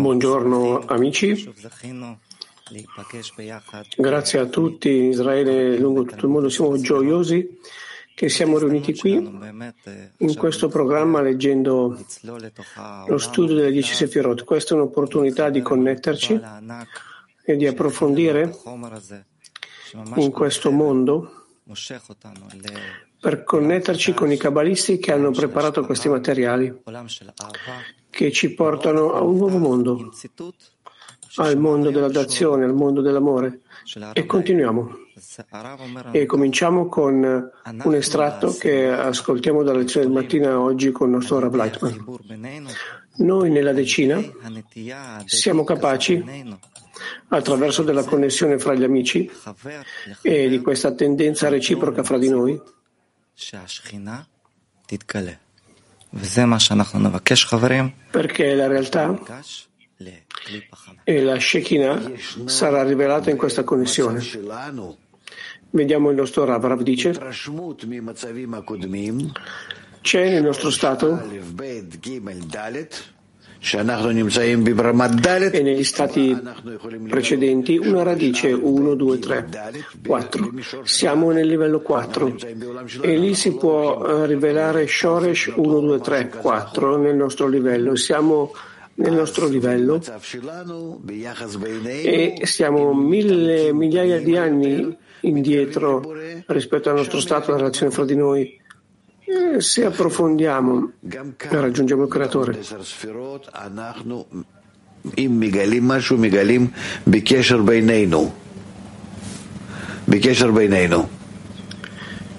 Buongiorno 0.00 0.84
amici. 0.86 1.52
Grazie 3.94 4.38
a 4.38 4.46
tutti 4.46 4.88
in 4.88 5.04
Israele, 5.10 5.74
e 5.74 5.78
lungo 5.78 6.04
tutto 6.04 6.24
il 6.24 6.32
mondo. 6.32 6.48
Siamo 6.48 6.80
gioiosi 6.80 7.58
che 8.14 8.30
siamo 8.30 8.56
riuniti 8.56 8.96
qui 8.96 9.16
in 10.16 10.34
questo 10.34 10.68
programma 10.68 11.20
leggendo 11.20 12.02
lo 13.06 13.18
studio 13.18 13.54
delle 13.54 13.70
10 13.70 13.94
Sefirot. 13.94 14.44
Questa 14.44 14.72
è 14.72 14.78
un'opportunità 14.78 15.50
di 15.50 15.60
connetterci 15.60 16.40
e 17.44 17.56
di 17.56 17.66
approfondire 17.66 18.56
in 20.14 20.30
questo 20.30 20.70
mondo 20.70 21.44
per 23.20 23.42
connetterci 23.44 24.14
con 24.14 24.30
i 24.30 24.36
cabalisti 24.36 24.98
che 24.98 25.12
hanno 25.12 25.30
preparato 25.30 25.84
questi 25.84 26.08
materiali, 26.08 26.82
che 28.10 28.32
ci 28.32 28.54
portano 28.54 29.12
a 29.12 29.22
un 29.22 29.36
nuovo 29.36 29.58
mondo, 29.58 30.12
al 31.36 31.58
mondo 31.58 31.90
della 31.90 32.08
d'azione, 32.08 32.64
al 32.64 32.74
mondo 32.74 33.00
dell'amore. 33.00 33.60
E 34.12 34.26
continuiamo. 34.26 35.06
E 36.12 36.26
cominciamo 36.26 36.88
con 36.88 37.50
un 37.84 37.94
estratto 37.94 38.54
che 38.54 38.88
ascoltiamo 38.88 39.62
dalla 39.64 39.78
lezione 39.78 40.06
del 40.06 40.14
mattino 40.14 40.60
oggi 40.60 40.92
con 40.92 41.08
il 41.08 41.14
nostro 41.14 41.40
Rav 41.40 41.54
Lightman. 41.54 42.04
Noi 43.16 43.50
nella 43.50 43.72
decina 43.72 44.22
siamo 45.24 45.64
capaci, 45.64 46.24
attraverso 47.28 47.82
della 47.82 48.04
connessione 48.04 48.58
fra 48.58 48.74
gli 48.74 48.84
amici 48.84 49.30
e 50.22 50.48
di 50.48 50.60
questa 50.60 50.94
tendenza 50.94 51.48
reciproca 51.48 52.02
fra 52.02 52.18
di 52.18 52.28
noi, 52.28 52.60
perché 58.10 58.54
la 58.54 58.66
realtà 58.66 59.16
e 61.04 61.22
la 61.22 61.38
Shekinah 61.38 62.12
sarà 62.46 62.82
rivelata 62.82 63.30
in 63.30 63.36
questa 63.36 63.62
connessione. 63.62 64.20
Vediamo 65.70 66.10
il 66.10 66.16
nostro 66.16 66.44
Rav. 66.44 66.64
Rav 66.64 66.82
dice 66.82 67.12
c'è 70.00 70.30
nel 70.30 70.42
nostro 70.42 70.70
stato 70.70 71.22
e 75.50 75.62
negli 75.62 75.84
stati 75.84 76.36
precedenti 77.08 77.76
una 77.76 78.02
radice 78.02 78.52
1, 78.52 78.94
2, 78.94 79.18
3, 79.18 79.48
4. 80.06 80.52
Siamo 80.84 81.32
nel 81.32 81.46
livello 81.46 81.80
4 81.80 82.36
e 83.00 83.16
lì 83.16 83.34
si 83.34 83.54
può 83.54 84.04
eh, 84.04 84.26
rivelare 84.26 84.86
Shoresh 84.86 85.52
1, 85.56 85.80
2, 85.80 86.00
3, 86.00 86.28
4 86.28 86.96
nel 86.98 87.16
nostro 87.16 87.48
livello. 87.48 87.96
Siamo 87.96 88.52
nel 88.94 89.12
nostro 89.12 89.46
livello. 89.46 90.00
e 92.02 92.40
siamo 92.42 92.94
mille 92.94 93.72
migliaia 93.72 94.20
di 94.20 94.36
anni 94.36 94.96
indietro 95.20 96.14
rispetto 96.46 96.90
al 96.90 96.96
nostro 96.96 97.20
stato, 97.20 97.50
alla 97.50 97.58
relazione 97.58 97.92
fra 97.92 98.04
di 98.04 98.16
noi. 98.16 98.60
Eh, 99.30 99.60
se 99.60 99.84
approfondiamo 99.84 100.92
e 101.02 101.60
raggiungiamo 101.60 102.04
il 102.04 102.08
creatore, 102.08 102.58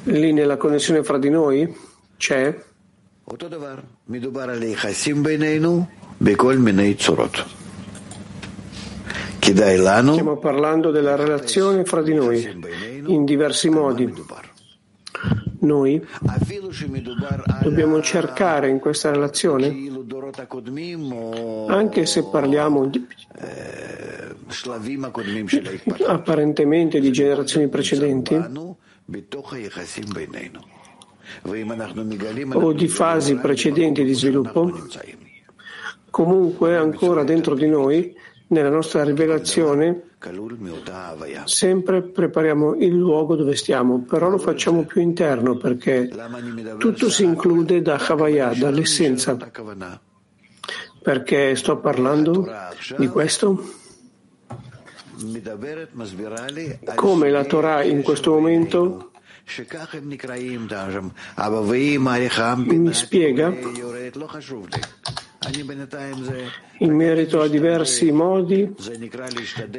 lì 0.04 0.34
nella 0.34 0.58
connessione 0.58 1.04
fra 1.04 1.20
di 1.20 1.30
noi 1.30 1.72
c'è? 2.18 2.58
Stiamo 10.14 10.38
parlando 10.38 10.90
della 10.92 11.16
relazione 11.16 11.86
fra 11.86 12.02
di 12.02 12.14
noi 12.16 12.42
in 13.06 13.26
diversi 13.26 13.70
modi. 13.70 14.12
Noi 15.62 16.02
dobbiamo 17.62 18.02
cercare 18.02 18.70
in 18.70 18.80
questa 18.80 19.12
relazione, 19.12 19.76
anche 21.68 22.06
se 22.06 22.24
parliamo 22.24 22.86
di, 22.88 23.06
apparentemente 26.08 27.00
di 27.00 27.12
generazioni 27.12 27.68
precedenti, 27.68 28.36
o 32.54 32.74
di 32.74 32.88
fasi 32.88 33.36
precedenti 33.36 34.04
di 34.04 34.14
sviluppo, 34.14 34.72
comunque 36.10 36.78
ancora 36.78 37.24
dentro 37.24 37.54
di 37.54 37.68
noi 37.68 38.16
nella 38.50 38.70
nostra 38.70 39.04
rivelazione 39.04 40.04
sempre 41.46 42.02
prepariamo 42.02 42.76
il 42.76 42.94
luogo 42.94 43.36
dove 43.36 43.56
stiamo, 43.56 44.02
però 44.02 44.30
lo 44.30 44.38
facciamo 44.38 44.84
più 44.84 45.02
interno 45.02 45.56
perché 45.58 46.10
tutto 46.78 47.10
si 47.10 47.24
include 47.24 47.82
da 47.82 47.96
Havaya, 47.96 48.54
dall'essenza. 48.54 49.38
Perché 51.02 51.56
sto 51.56 51.78
parlando 51.78 52.50
di 52.98 53.08
questo? 53.08 53.74
Come 56.96 57.30
la 57.30 57.44
Torah 57.46 57.84
in 57.84 58.02
questo 58.02 58.32
momento 58.32 59.12
mi 62.66 62.94
spiega 62.94 63.54
in 66.80 66.94
merito 66.94 67.42
a 67.42 67.48
diversi 67.48 68.12
modi 68.12 68.74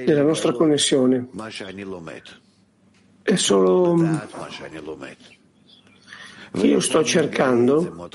della 0.04 0.22
nostra 0.22 0.52
connessione. 0.52 1.28
È 3.22 3.36
solo 3.36 3.96
che 6.52 6.66
io 6.66 6.80
sto 6.80 7.04
cercando 7.04 8.08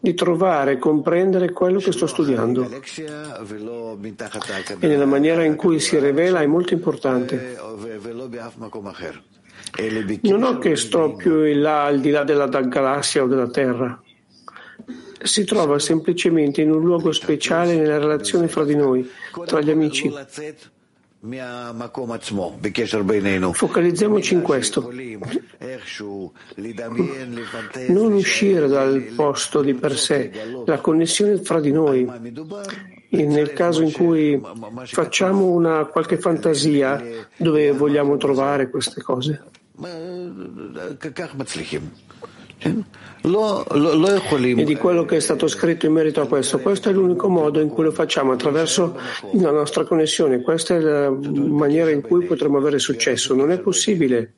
di 0.00 0.14
trovare 0.14 0.72
e 0.72 0.78
comprendere 0.78 1.52
quello 1.52 1.78
che 1.78 1.92
sto 1.92 2.06
studiando 2.06 2.68
e 4.80 4.86
nella 4.86 5.06
maniera 5.06 5.44
in 5.44 5.54
cui 5.54 5.78
si 5.78 5.98
rivela 5.98 6.40
è 6.40 6.46
molto 6.46 6.74
importante. 6.74 7.56
Non 10.22 10.42
ho 10.42 10.58
che 10.58 10.76
sto 10.76 11.14
più 11.14 11.44
in 11.44 11.60
là, 11.60 11.84
al 11.84 12.00
di 12.00 12.10
là 12.10 12.24
della 12.24 12.46
galassia 12.46 13.22
o 13.22 13.26
della 13.26 13.48
Terra 13.48 14.02
si 15.22 15.44
trova 15.44 15.78
semplicemente 15.78 16.62
in 16.62 16.70
un 16.70 16.82
luogo 16.82 17.12
speciale 17.12 17.76
nella 17.76 17.98
relazione 17.98 18.48
fra 18.48 18.64
di 18.64 18.76
noi, 18.76 19.08
tra 19.46 19.60
gli 19.60 19.70
amici. 19.70 20.12
Focalizziamoci 23.52 24.34
in 24.34 24.42
questo. 24.42 24.92
Non 27.88 28.12
uscire 28.12 28.68
dal 28.68 29.00
posto 29.16 29.62
di 29.62 29.74
per 29.74 29.98
sé, 29.98 30.30
la 30.64 30.78
connessione 30.78 31.38
fra 31.38 31.60
di 31.60 31.72
noi. 31.72 32.08
Nel 33.10 33.52
caso 33.52 33.82
in 33.82 33.90
cui 33.90 34.40
facciamo 34.84 35.46
una 35.46 35.86
qualche 35.86 36.18
fantasia 36.18 37.02
dove 37.36 37.72
vogliamo 37.72 38.16
trovare 38.16 38.70
queste 38.70 39.02
cose 39.02 39.42
e 42.60 44.64
di 44.64 44.76
quello 44.76 45.04
che 45.04 45.16
è 45.16 45.20
stato 45.20 45.46
scritto 45.46 45.86
in 45.86 45.92
merito 45.92 46.20
a 46.20 46.26
questo. 46.26 46.58
Questo 46.58 46.88
è 46.88 46.92
l'unico 46.92 47.28
modo 47.28 47.60
in 47.60 47.68
cui 47.68 47.84
lo 47.84 47.92
facciamo, 47.92 48.32
attraverso 48.32 48.98
la 49.32 49.50
nostra 49.50 49.84
connessione. 49.84 50.40
Questa 50.40 50.76
è 50.76 50.80
la 50.80 51.10
maniera 51.10 51.90
in 51.90 52.00
cui 52.00 52.24
potremo 52.24 52.58
avere 52.58 52.78
successo. 52.78 53.34
Non 53.34 53.50
è 53.50 53.60
possibile 53.60 54.34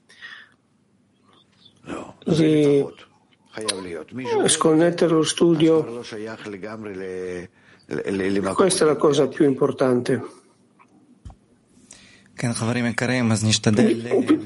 di 2.24 2.84
sconnettere 4.46 5.14
lo 5.14 5.22
studio. 5.22 6.02
Questa 8.54 8.84
è 8.84 8.86
la 8.86 8.96
cosa 8.96 9.28
più 9.28 9.46
importante. 9.46 10.38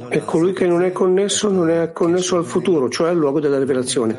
E 0.08 0.25
colui 0.25 0.52
che 0.52 0.67
non 0.67 0.82
è 0.82 0.91
connesso 0.91 1.50
non 1.50 1.70
è 1.70 1.93
connesso 1.93 2.37
al 2.37 2.44
futuro, 2.44 2.88
cioè 2.88 3.11
al 3.11 3.17
luogo 3.17 3.41
della 3.41 3.58
rivelazione. 3.58 4.17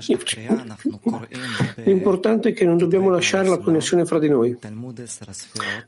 L'importante 1.83 2.49
mm, 2.49 2.51
è 2.51 2.55
che 2.55 2.65
non 2.65 2.77
dobbiamo 2.77 3.09
lasciare 3.09 3.47
la 3.49 3.57
connessione 3.57 4.05
fra 4.05 4.19
di 4.19 4.29
noi. 4.29 4.57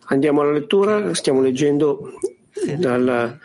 Andiamo 0.06 0.42
alla 0.42 0.52
lettura, 0.52 1.14
stiamo 1.14 1.42
leggendo 1.42 2.12
dalla 2.78 3.38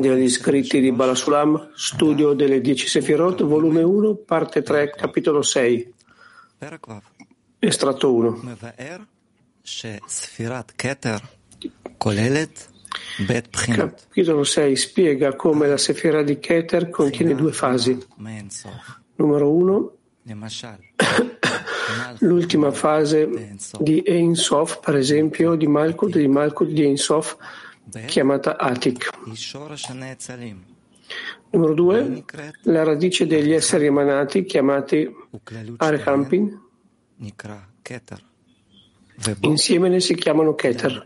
degli 0.00 0.28
scritti 0.28 0.80
di 0.80 0.92
Balasulam, 0.92 1.70
studio 1.74 2.34
delle 2.34 2.60
10 2.60 2.88
Sefirot, 2.88 3.42
volume 3.44 3.82
1, 3.82 4.14
parte 4.16 4.62
3, 4.62 4.90
capitolo 4.90 5.42
6, 5.42 5.94
estratto 7.58 8.12
1. 8.12 8.40
Capitolo 13.74 14.44
6 14.44 14.76
spiega 14.76 15.34
come 15.34 15.66
la 15.66 15.76
Sefira 15.76 16.22
di 16.22 16.38
Keter 16.38 16.90
contiene 16.90 17.34
due 17.34 17.52
fasi. 17.52 17.98
Numero 19.16 19.50
1, 19.50 19.96
l'ultima 22.18 22.70
fase 22.70 23.56
di 23.80 24.02
Ein 24.06 24.34
Sof, 24.34 24.80
per 24.80 24.96
esempio, 24.96 25.54
di 25.54 25.66
Malkut, 25.66 26.16
di 26.16 26.28
Malkut 26.28 26.68
di 26.68 26.84
Ein 26.84 26.96
Sof, 26.96 27.36
chiamata 28.06 28.58
Atik. 28.58 29.08
Numero 31.50 31.74
2, 31.74 32.24
la 32.64 32.82
radice 32.82 33.26
degli 33.26 33.52
esseri 33.52 33.86
emanati, 33.86 34.44
chiamati 34.44 35.08
Arhampin, 35.78 36.60
insieme 39.40 39.88
ne 39.88 40.00
si 40.00 40.14
chiamano 40.14 40.54
Keter 40.54 41.04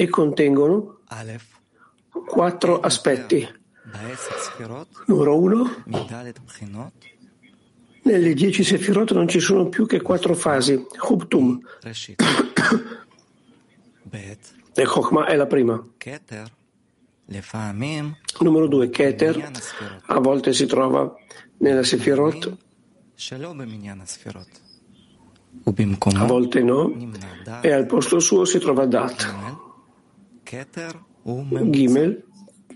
e 0.00 0.08
contengono 0.08 1.00
quattro 2.26 2.80
aspetti. 2.80 3.46
Numero 5.06 5.38
uno, 5.38 5.84
nelle 8.02 8.32
dieci 8.32 8.64
sefirot 8.64 9.12
non 9.12 9.28
ci 9.28 9.40
sono 9.40 9.68
più 9.68 9.84
che 9.84 10.00
quattro 10.00 10.34
fasi. 10.34 10.82
Hubtum. 11.06 11.60
e 14.72 14.84
Chokma 14.86 15.26
è 15.26 15.36
la 15.36 15.46
prima. 15.46 15.86
Numero 18.38 18.68
due, 18.68 18.88
Keter, 18.88 19.50
a 20.06 20.18
volte 20.18 20.54
si 20.54 20.64
trova 20.64 21.14
nella 21.58 21.82
Sefirot, 21.82 22.56
a 26.14 26.24
volte 26.24 26.62
no, 26.62 26.90
e 27.60 27.70
al 27.70 27.84
posto 27.84 28.18
suo 28.18 28.46
si 28.46 28.58
trova 28.58 28.86
Dat. 28.86 29.59
Gimel 31.70 32.24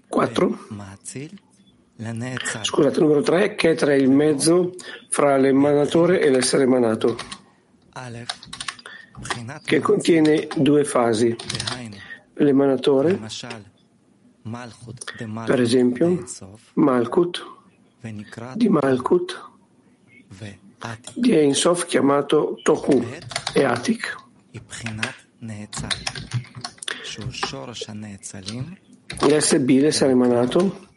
4. 0.09 0.59
Scusate, 2.63 3.01
numero 3.01 3.21
3, 3.21 3.57
Keter 3.57 3.89
è 3.89 3.95
il 3.95 4.11
mezzo 4.11 4.75
fra 5.09 5.37
l'emanatore 5.37 6.21
e 6.21 6.31
l'essere 6.31 6.63
emanato, 6.63 7.17
che 9.65 9.81
contiene 9.81 10.47
due 10.57 10.85
fasi. 10.85 11.35
L'emanatore, 12.35 13.19
per 15.45 15.61
esempio, 15.61 16.25
Malkut, 16.75 17.43
di 18.55 18.69
Malkut, 18.69 19.51
di 21.15 21.33
Einsof 21.33 21.87
chiamato 21.87 22.57
Tohu 22.63 23.05
e 23.53 23.65
Atik. 23.65 24.23
L'essere 29.29 29.65
l'essere 29.65 30.13
emanato, 30.13 30.89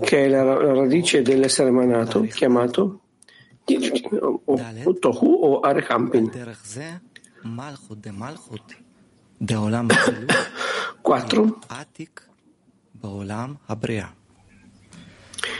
che 0.00 0.24
è 0.24 0.28
la, 0.28 0.42
la 0.42 0.74
radice 0.74 1.22
dell'essere 1.22 1.68
emanato, 1.68 2.22
chiamato 2.22 3.00
o 4.44 4.94
Tohu 4.98 5.38
o 5.42 5.60
Arekampin. 5.60 6.30
4. 11.00 11.58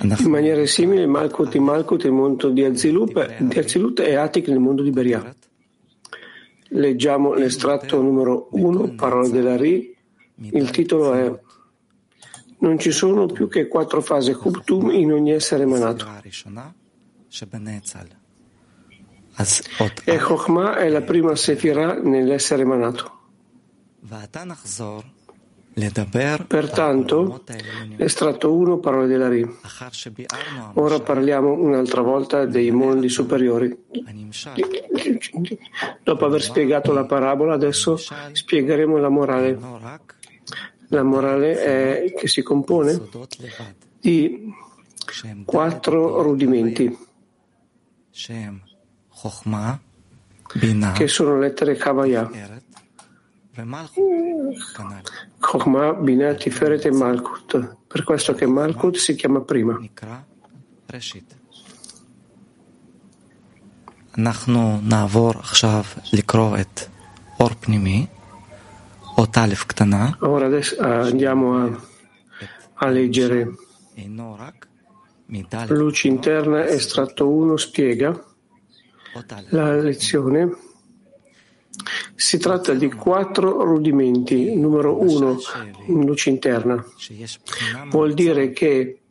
In 0.03 0.31
maniera 0.31 0.65
simile, 0.67 1.07
Malkut 1.07 1.55
e 1.55 1.61
Malkut, 1.61 2.05
il 2.05 2.13
mondo 2.13 2.51
di 2.51 2.65
Azilut, 2.65 4.01
e 4.01 4.15
Atik 4.15 4.49
nel 4.49 4.59
mondo 4.59 4.83
di 4.83 4.91
Beria. 4.91 5.35
Leggiamo 6.73 7.35
l'estratto 7.35 8.01
numero 8.01 8.49
1, 8.53 8.95
parole 8.95 9.31
della 9.31 9.57
Ri. 9.57 9.95
Il 10.37 10.71
titolo 10.71 11.13
è 11.13 11.41
Non 12.59 12.79
ci 12.79 12.91
sono 12.91 13.27
più 13.27 13.49
che 13.49 13.69
quattro 13.69 14.01
fasi 14.01 14.33
Kuptum 14.33 14.91
in 14.91 15.13
ogni 15.13 15.33
essere 15.33 15.65
emanato. 15.65 16.05
E 20.05 20.19
Chokhmah 20.19 20.77
è 20.77 20.89
la 20.89 21.03
prima 21.03 21.35
sefirah 21.35 22.01
nell'essere 22.01 22.63
emanato. 22.63 23.21
Pertanto, 26.47 27.43
estratto 27.97 28.53
1, 28.53 28.79
parole 28.79 29.07
della 29.07 29.29
Ri. 29.29 29.49
Ora 30.75 31.01
parliamo 31.01 31.53
un'altra 31.53 32.03
volta 32.03 32.45
dei 32.45 32.71
mondi 32.71 33.09
superiori. 33.09 33.75
Dopo 36.03 36.25
aver 36.27 36.43
spiegato 36.43 36.93
la 36.93 37.05
parabola, 37.05 37.55
adesso 37.55 37.97
spiegheremo 38.33 38.99
la 38.99 39.09
morale. 39.09 39.59
La 40.89 41.03
morale 41.03 41.63
è 41.63 42.13
che 42.15 42.29
si 42.29 42.43
compone 42.43 43.01
di 43.99 44.53
quattro 45.45 46.21
rudimenti 46.21 46.99
che 50.93 51.09
sono 51.09 51.39
lettere 51.39 51.77
Kavaya 51.77 52.31
ארת 53.60 53.66
ומלכות, 53.68 54.04
כנ"ל, 54.76 55.28
Chokhmah, 55.42 55.92
Binah, 56.06 56.36
Tiferet 56.42 56.86
e 56.86 56.92
Malkut. 56.92 57.50
Per 57.88 58.04
questo 58.04 58.34
che 58.34 58.46
Malkut 58.46 58.96
si 58.98 59.16
chiama 59.16 59.42
prima. 59.42 59.74
נקרא 59.82 60.18
ראשית. 60.94 61.36
אנחנו 64.18 64.80
נעבור 64.84 65.32
עכשיו 65.40 65.84
לקרוא 66.14 66.58
את 66.62 66.82
אור 67.40 67.50
פנימי, 67.60 68.06
אות 69.18 69.38
א' 69.38 69.54
קטנה, 69.68 70.10
Ora 70.22 70.46
adesso 70.48 70.76
ah, 70.82 71.08
andiamo 71.08 71.56
a, 71.56 71.70
a 72.76 72.90
leggere 72.90 73.46
אינו 73.98 74.36
רק 74.40 74.68
מד' 75.30 75.56
luce 75.70 76.08
interna, 76.08 76.66
estratto 76.66 77.26
1 77.26 77.58
spiega 77.58 78.14
אות 79.16 79.34
א', 79.34 79.42
la 79.52 79.82
lezione. 79.82 80.68
Si 82.15 82.39
tratta 82.39 82.75
di 82.75 82.91
quattro 82.91 83.65
rudimenti. 83.65 84.55
Numero 84.55 85.01
uno, 85.01 85.39
luce 85.87 86.31
interna. 86.31 86.85
Vuol 87.91 88.15
dire 88.15 88.51
che 88.51 89.03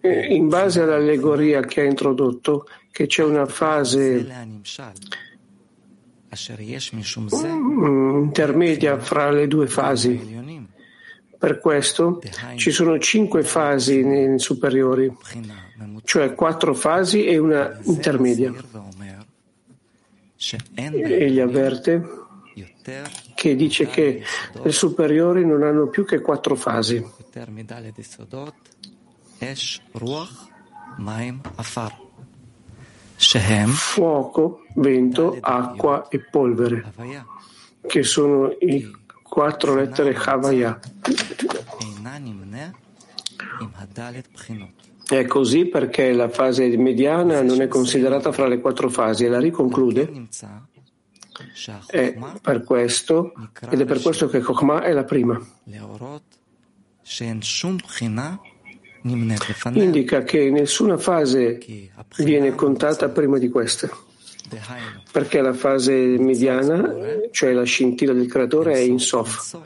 eh, 0.00 0.34
in 0.34 0.48
base 0.48 0.80
all'allegoria 0.82 1.60
che 1.60 1.82
ha 1.82 1.84
introdotto, 1.84 2.66
che 2.90 3.06
c'è 3.06 3.22
una 3.22 3.46
fase 3.46 4.24
mm, 7.46 8.22
intermedia 8.22 8.98
fra 8.98 9.30
le 9.30 9.46
due 9.46 9.66
fasi. 9.66 10.40
Per 11.38 11.58
questo 11.58 12.20
ci 12.54 12.70
sono 12.70 12.98
cinque 12.98 13.42
fasi 13.42 14.34
superiori, 14.36 15.12
cioè 16.04 16.34
quattro 16.34 16.72
fasi 16.72 17.24
e 17.24 17.36
una 17.38 17.78
intermedia. 17.82 18.54
Egli 20.74 21.40
avverte 21.40 22.20
che 23.34 23.54
dice 23.54 23.86
che 23.86 24.24
le 24.62 24.72
superiori 24.72 25.46
non 25.46 25.62
hanno 25.62 25.86
più 25.88 26.04
che 26.04 26.20
quattro 26.20 26.56
fasi. 26.56 27.04
Fuoco, 33.72 34.64
vento, 34.74 35.38
acqua 35.40 36.08
e 36.08 36.20
polvere, 36.20 36.92
che 37.86 38.02
sono 38.02 38.50
i 38.60 38.90
quattro 39.22 39.74
lettere 39.76 40.14
Havaya. 40.14 40.78
È 45.06 45.26
così 45.26 45.66
perché 45.66 46.12
la 46.12 46.28
fase 46.28 46.76
mediana 46.76 47.42
non 47.42 47.60
è 47.60 47.68
considerata 47.68 48.32
fra 48.32 48.46
le 48.46 48.60
quattro 48.60 48.88
fasi 48.88 49.24
e 49.24 49.28
la 49.28 49.40
riconclude. 49.40 50.28
È 51.86 52.14
per 52.40 52.62
questo, 52.64 53.32
ed 53.68 53.80
è 53.80 53.84
per 53.84 54.00
questo 54.00 54.28
che 54.28 54.40
Kokhma 54.40 54.82
è 54.82 54.92
la 54.92 55.04
prima. 55.04 55.40
Indica 59.82 60.22
che 60.22 60.50
nessuna 60.50 60.96
fase 60.96 61.58
viene 62.18 62.54
contata 62.54 63.08
prima 63.08 63.38
di 63.38 63.48
questa, 63.48 63.90
perché 65.10 65.40
la 65.40 65.52
fase 65.52 65.92
mediana, 65.92 66.94
cioè 67.32 67.52
la 67.52 67.64
scintilla 67.64 68.12
del 68.12 68.28
creatore, 68.28 68.74
è 68.74 68.78
in 68.78 69.00
sof, 69.00 69.58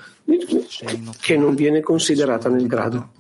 che 1.21 1.37
non 1.37 1.55
viene 1.55 1.81
considerata 1.81 2.49
nel 2.49 2.67
grado. 2.67 3.11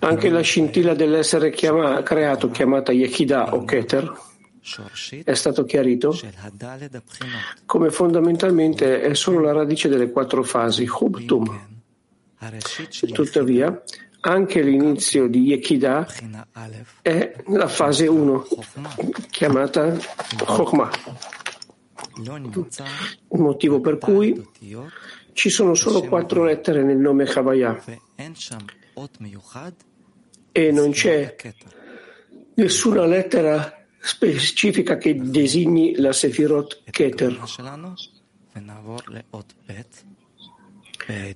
Anche 0.00 0.28
la 0.30 0.40
scintilla 0.40 0.94
dell'essere 0.94 1.50
chiama, 1.50 2.02
creato, 2.02 2.50
chiamata 2.50 2.92
Yechidah 2.92 3.54
o 3.54 3.64
Keter, 3.64 4.12
è 5.24 5.34
stato 5.34 5.64
chiarito 5.64 6.18
come 7.66 7.90
fondamentalmente 7.90 9.00
è 9.00 9.14
solo 9.14 9.40
la 9.40 9.52
radice 9.52 9.88
delle 9.88 10.10
quattro 10.10 10.42
fasi, 10.42 10.86
Hubtum. 10.88 11.68
Tuttavia, 13.12 13.82
anche 14.20 14.62
l'inizio 14.62 15.28
di 15.28 15.40
Yechidah 15.44 16.06
è 17.02 17.32
la 17.48 17.68
fase 17.68 18.06
1, 18.06 18.46
chiamata 19.30 19.96
Chokmah. 20.44 20.90
Un 22.16 23.40
motivo 23.40 23.80
per 23.80 23.98
cui 23.98 24.48
ci 25.32 25.48
sono 25.48 25.74
solo 25.74 26.02
quattro 26.02 26.44
lettere 26.44 26.82
nel 26.82 26.98
nome 26.98 27.24
Havaya 27.24 27.82
e 30.52 30.72
non 30.72 30.90
c'è 30.90 31.36
nessuna 32.54 33.06
lettera 33.06 33.84
specifica 33.98 34.96
che 34.96 35.14
designi 35.16 35.96
la 35.96 36.12
Sefirot 36.12 36.82
Keter. 36.90 37.38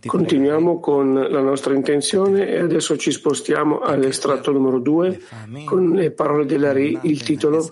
Continuiamo 0.07 0.79
con 0.79 1.15
la 1.15 1.41
nostra 1.41 1.75
intenzione 1.75 2.49
e 2.49 2.59
adesso 2.59 2.97
ci 2.97 3.11
spostiamo 3.11 3.81
all'estratto 3.81 4.53
numero 4.53 4.79
2 4.79 5.23
con 5.65 5.91
le 5.91 6.11
parole 6.11 6.45
della 6.45 6.73
dell'Ari, 6.73 6.99
il 7.11 7.23
titolo 7.23 7.69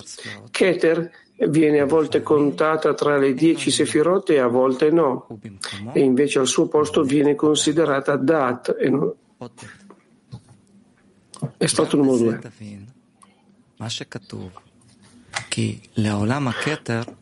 Keter 0.50 1.10
viene 1.48 1.80
a 1.80 1.86
volte 1.86 2.22
contata 2.22 2.94
tra 2.94 3.16
le 3.16 3.34
dieci 3.34 3.70
sefirot 3.70 4.30
e 4.30 4.38
a 4.38 4.46
volte 4.46 4.90
no, 4.90 5.26
e 5.92 6.00
invece 6.00 6.38
al 6.38 6.46
suo 6.46 6.68
posto 6.68 7.02
viene 7.02 7.34
considerata 7.34 8.16
Dat. 8.16 8.76
E 8.78 8.88
no. 8.88 9.14
Estratto 11.58 11.96
numero 11.96 12.16
2. 12.16 12.40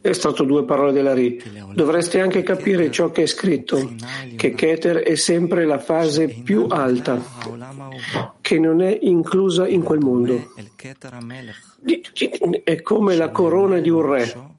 È 0.01 0.13
stato 0.13 0.45
due 0.45 0.65
parole 0.65 0.93
della 0.93 1.15
Ri. 1.15 1.43
Dovreste 1.75 2.21
anche 2.21 2.43
capire 2.43 2.91
ciò 2.91 3.11
che 3.11 3.23
è 3.23 3.27
scritto, 3.27 3.95
che 4.37 4.53
Keter 4.53 4.99
è 4.99 5.15
sempre 5.15 5.65
la 5.65 5.79
fase 5.79 6.29
più 6.29 6.67
alta, 6.69 7.23
che 8.41 8.59
non 8.59 8.83
è 8.83 8.99
inclusa 9.01 9.67
in 9.67 9.83
quel 9.83 10.01
mondo. 10.01 10.53
È 12.65 12.83
come 12.83 13.17
la 13.17 13.31
corona 13.31 13.79
di 13.81 13.89
un 13.89 14.03
re, 14.03 14.59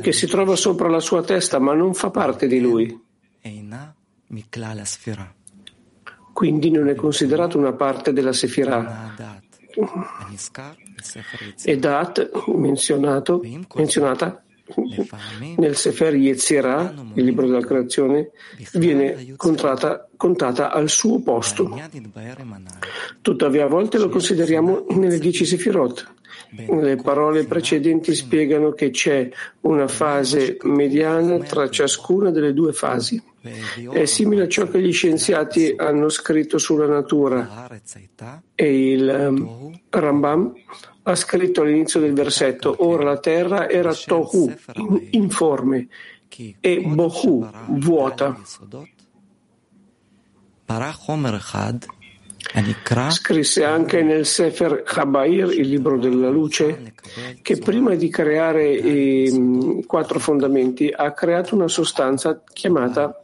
che 0.00 0.12
si 0.12 0.26
trova 0.26 0.56
sopra 0.56 0.88
la 0.88 1.00
sua 1.00 1.22
testa, 1.22 1.58
ma 1.58 1.74
non 1.74 1.94
fa 1.94 2.10
parte 2.10 2.46
di 2.46 2.60
lui. 2.60 3.00
Quindi 6.32 6.70
non 6.70 6.88
è 6.88 6.94
considerato 6.94 7.58
una 7.58 7.72
parte 7.72 8.12
della 8.12 8.32
Sefirah 8.32 9.14
e 11.62 11.78
Dat, 11.78 12.30
menzionato, 12.54 13.40
menzionata 13.74 14.42
nel 15.56 15.76
Sefer 15.76 16.14
Yetzirah, 16.14 16.94
il 17.14 17.24
libro 17.24 17.46
della 17.46 17.64
creazione, 17.64 18.30
viene 18.74 19.34
contata, 19.36 20.08
contata 20.16 20.70
al 20.70 20.88
suo 20.88 21.20
posto. 21.20 21.80
Tuttavia 23.20 23.64
a 23.64 23.68
volte 23.68 23.98
lo 23.98 24.08
consideriamo 24.08 24.86
nelle 24.90 25.18
dieci 25.18 25.44
Sefirot. 25.44 26.16
Le 26.50 26.96
parole 26.96 27.44
precedenti 27.44 28.14
spiegano 28.14 28.72
che 28.72 28.90
c'è 28.90 29.28
una 29.62 29.86
fase 29.86 30.56
mediana 30.62 31.38
tra 31.38 31.68
ciascuna 31.68 32.30
delle 32.30 32.54
due 32.54 32.72
fasi. 32.72 33.22
È 33.90 34.04
simile 34.04 34.44
a 34.44 34.48
ciò 34.48 34.66
che 34.66 34.80
gli 34.80 34.92
scienziati 34.92 35.74
hanno 35.76 36.08
scritto 36.08 36.58
sulla 36.58 36.86
natura. 36.86 37.68
E 38.54 38.92
il 38.92 39.08
um, 39.08 39.78
Rambam 39.90 40.52
ha 41.10 41.14
scritto 41.14 41.62
all'inizio 41.62 42.00
del 42.00 42.12
versetto 42.12 42.76
ora 42.80 43.02
la 43.02 43.18
terra 43.18 43.68
era 43.68 43.94
tohu, 43.94 44.54
informe, 45.12 45.88
e 46.60 46.80
bohu, 46.80 47.48
vuota. 47.68 48.38
Scrisse 53.10 53.64
anche 53.64 54.02
nel 54.02 54.26
Sefer 54.26 54.84
Habair, 54.86 55.50
il 55.50 55.68
libro 55.68 55.98
della 55.98 56.28
luce, 56.28 56.94
che 57.40 57.56
prima 57.56 57.94
di 57.94 58.10
creare 58.10 58.70
i 58.70 59.84
quattro 59.86 60.18
fondamenti 60.18 60.92
ha 60.94 61.12
creato 61.12 61.54
una 61.54 61.68
sostanza 61.68 62.42
chiamata 62.52 63.22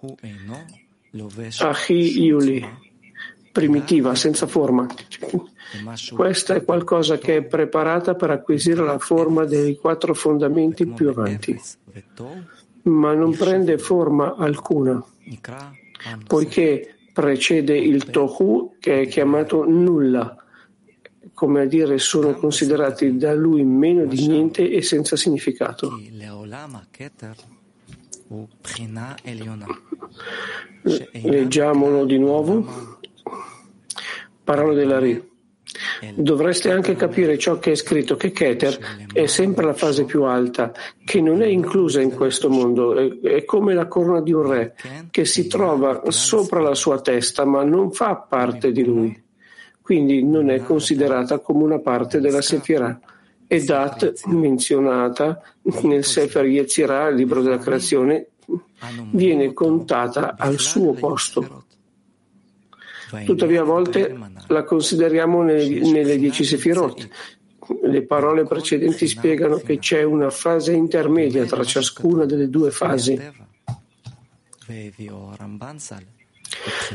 Ahi 1.58 2.22
Yuli, 2.22 2.66
primitiva, 3.52 4.14
senza 4.14 4.46
forma. 4.46 4.86
Questa 6.14 6.54
è 6.54 6.64
qualcosa 6.64 7.18
che 7.18 7.36
è 7.36 7.42
preparata 7.42 8.14
per 8.14 8.30
acquisire 8.30 8.84
la 8.84 8.98
forma 8.98 9.44
dei 9.44 9.76
quattro 9.76 10.14
fondamenti 10.14 10.86
più 10.86 11.08
avanti, 11.08 11.60
ma 12.82 13.14
non 13.14 13.36
prende 13.36 13.78
forma 13.78 14.34
alcuna, 14.36 15.04
poiché 16.26 16.96
precede 17.12 17.76
il 17.78 18.04
tohu 18.06 18.76
che 18.78 19.02
è 19.02 19.06
chiamato 19.06 19.64
nulla, 19.64 20.36
come 21.32 21.62
a 21.62 21.64
dire 21.64 21.98
sono 21.98 22.34
considerati 22.34 23.16
da 23.16 23.34
lui 23.34 23.64
meno 23.64 24.04
di 24.04 24.26
niente 24.26 24.70
e 24.70 24.82
senza 24.82 25.16
significato. 25.16 25.98
Leggiamolo 31.12 32.04
di 32.04 32.18
nuovo. 32.18 32.98
Parola 34.44 34.74
della 34.74 34.98
Ri. 34.98 35.32
Dovreste 36.14 36.70
anche 36.70 36.96
capire 36.96 37.38
ciò 37.38 37.58
che 37.58 37.72
è 37.72 37.74
scritto, 37.74 38.16
che 38.16 38.32
Keter 38.32 39.06
è 39.12 39.26
sempre 39.26 39.64
la 39.64 39.74
fase 39.74 40.04
più 40.04 40.24
alta, 40.24 40.72
che 41.04 41.20
non 41.20 41.42
è 41.42 41.46
inclusa 41.46 42.00
in 42.00 42.14
questo 42.14 42.48
mondo, 42.48 42.94
è 42.94 43.44
come 43.44 43.74
la 43.74 43.86
corona 43.86 44.20
di 44.20 44.32
un 44.32 44.46
re, 44.46 44.74
che 45.10 45.24
si 45.24 45.46
trova 45.46 46.02
sopra 46.08 46.60
la 46.60 46.74
sua 46.74 47.00
testa, 47.00 47.44
ma 47.44 47.62
non 47.62 47.92
fa 47.92 48.16
parte 48.16 48.72
di 48.72 48.84
lui. 48.84 49.22
Quindi 49.80 50.24
non 50.24 50.50
è 50.50 50.62
considerata 50.62 51.38
come 51.40 51.62
una 51.62 51.78
parte 51.78 52.20
della 52.20 52.40
Sefirah. 52.40 53.00
E 53.46 53.62
Dat, 53.62 54.24
menzionata 54.26 55.42
nel 55.82 56.04
Sefer 56.04 56.46
Yetzirah, 56.46 57.08
il 57.08 57.16
libro 57.16 57.42
della 57.42 57.58
creazione, 57.58 58.28
viene 59.10 59.52
contata 59.52 60.36
al 60.38 60.58
suo 60.58 60.92
posto. 60.94 61.63
Tuttavia 63.24 63.62
a 63.62 63.64
volte 63.64 64.16
la 64.48 64.64
consideriamo 64.64 65.42
nelle, 65.42 66.16
dieci 66.18 66.44
sefirot. 66.44 67.08
Le 67.82 68.02
parole 68.02 68.44
precedenti 68.44 69.06
spiegano 69.06 69.56
che 69.56 69.78
c'è 69.78 70.02
una 70.02 70.30
fase 70.30 70.72
intermedia 70.72 71.44
tra 71.46 71.64
ciascuna 71.64 72.24
delle 72.24 72.48
due 72.48 72.70
fasi. 72.70 73.18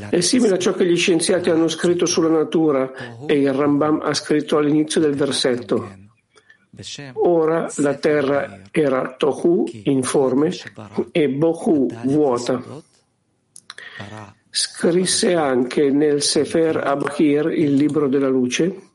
È 0.09 0.19
simile 0.19 0.55
a 0.55 0.57
ciò 0.57 0.73
che 0.73 0.85
gli 0.85 0.95
scienziati 0.95 1.49
hanno 1.49 1.67
scritto 1.67 2.05
sulla 2.05 2.29
natura 2.29 2.91
e 3.25 3.39
il 3.39 3.53
Rambam 3.53 4.01
ha 4.03 4.13
scritto 4.13 4.57
all'inizio 4.57 5.01
del 5.01 5.15
versetto. 5.15 6.07
Ora 7.13 7.69
la 7.77 7.95
terra 7.95 8.61
era 8.71 9.15
Tohu, 9.17 9.65
informe, 9.83 10.51
e 11.11 11.29
Bohu, 11.29 11.87
vuota. 12.05 12.63
Scrisse 14.49 15.35
anche 15.35 15.91
nel 15.91 16.21
Sefer 16.21 16.77
Abhir, 16.77 17.47
il 17.51 17.73
libro 17.73 18.07
della 18.07 18.29
luce, 18.29 18.89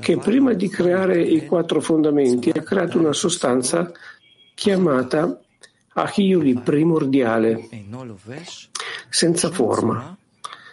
che 0.00 0.16
prima 0.16 0.52
di 0.52 0.68
creare 0.68 1.20
i 1.20 1.46
quattro 1.46 1.80
fondamenti 1.80 2.50
ha 2.50 2.62
creato 2.62 2.98
una 2.98 3.12
sostanza 3.12 3.90
chiamata 4.54 5.40
Ahiuli 5.94 6.54
primordiale, 6.60 7.68
senza 9.08 9.50
forma. 9.50 10.16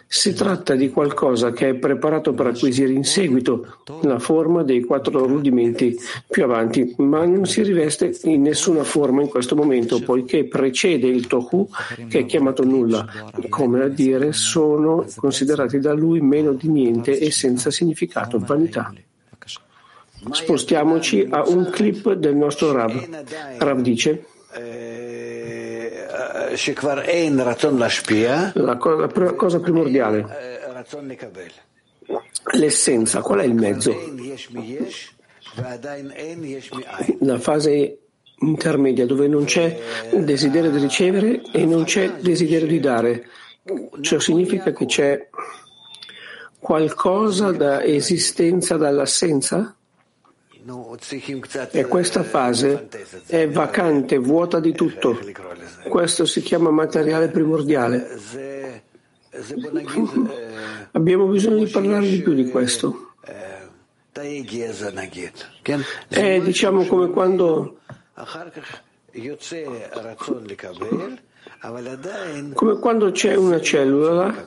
Si 0.06 0.32
tratta 0.32 0.74
di 0.74 0.90
qualcosa 0.90 1.50
che 1.50 1.70
è 1.70 1.74
preparato 1.74 2.32
per 2.32 2.46
acquisire 2.46 2.92
in 2.92 3.04
seguito 3.04 3.78
la 4.02 4.18
forma 4.18 4.62
dei 4.62 4.84
quattro 4.84 5.26
rudimenti 5.26 5.96
più 6.28 6.44
avanti, 6.44 6.94
ma 6.98 7.24
non 7.24 7.46
si 7.46 7.62
riveste 7.62 8.16
in 8.24 8.42
nessuna 8.42 8.84
forma 8.84 9.22
in 9.22 9.28
questo 9.28 9.56
momento, 9.56 10.00
poiché 10.00 10.44
precede 10.44 11.08
il 11.08 11.26
Tohu, 11.26 11.68
che 12.08 12.20
è 12.20 12.26
chiamato 12.26 12.64
nulla, 12.64 13.06
come 13.48 13.82
a 13.82 13.88
dire 13.88 14.32
sono 14.32 15.04
considerati 15.16 15.80
da 15.80 15.92
lui 15.92 16.20
meno 16.20 16.52
di 16.52 16.68
niente 16.68 17.18
e 17.18 17.30
senza 17.30 17.70
significato, 17.70 18.38
vanità. 18.38 18.92
Spostiamoci 20.30 21.26
a 21.28 21.42
un 21.48 21.68
clip 21.70 22.12
del 22.12 22.36
nostro 22.36 22.72
Rav. 22.72 23.24
Rav 23.58 23.80
dice 23.80 24.26
la 28.54 28.76
cosa 28.76 29.60
primordiale, 29.60 30.26
l'essenza, 32.52 33.20
qual 33.20 33.40
è 33.40 33.44
il 33.44 33.54
mezzo? 33.54 33.94
La 37.20 37.38
fase 37.38 37.98
intermedia 38.40 39.06
dove 39.06 39.28
non 39.28 39.44
c'è 39.44 39.80
desiderio 40.12 40.70
di 40.70 40.78
ricevere 40.78 41.42
e 41.52 41.64
non 41.64 41.84
c'è 41.84 42.14
desiderio 42.20 42.66
di 42.66 42.80
dare. 42.80 43.26
Ciò 44.00 44.18
significa 44.18 44.72
che 44.72 44.84
c'è 44.86 45.28
qualcosa 46.58 47.52
da 47.52 47.82
esistenza 47.82 48.76
dall'assenza? 48.76 49.76
E 51.70 51.84
questa 51.86 52.22
fase 52.22 52.88
è 53.26 53.48
vacante, 53.48 54.18
vuota 54.18 54.60
di 54.60 54.72
tutto. 54.72 55.18
Questo 55.88 56.24
si 56.24 56.40
chiama 56.40 56.70
materiale 56.70 57.28
primordiale. 57.28 58.18
Abbiamo 60.92 61.26
bisogno 61.26 61.64
di 61.64 61.70
parlare 61.70 62.08
di 62.08 62.22
più 62.22 62.34
di 62.34 62.48
questo. 62.48 63.12
È 66.08 66.40
diciamo 66.40 66.86
come 66.86 67.10
quando 67.10 67.78
Come 72.54 72.78
quando 72.78 73.10
c'è 73.10 73.34
una 73.34 73.60
cellula, 73.60 74.46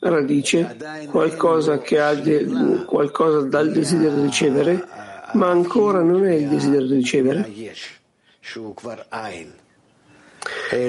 radice, 0.00 0.76
qualcosa 1.08 1.78
che 1.78 2.00
ha 2.00 2.14
de, 2.14 2.84
qualcosa 2.86 3.42
dal 3.42 3.70
desiderio 3.70 4.16
di 4.16 4.22
ricevere, 4.22 4.86
ma 5.32 5.48
ancora 5.48 6.02
non 6.02 6.24
è 6.24 6.32
il 6.32 6.48
desiderio 6.48 6.86
di 6.86 6.94
ricevere. 6.94 7.52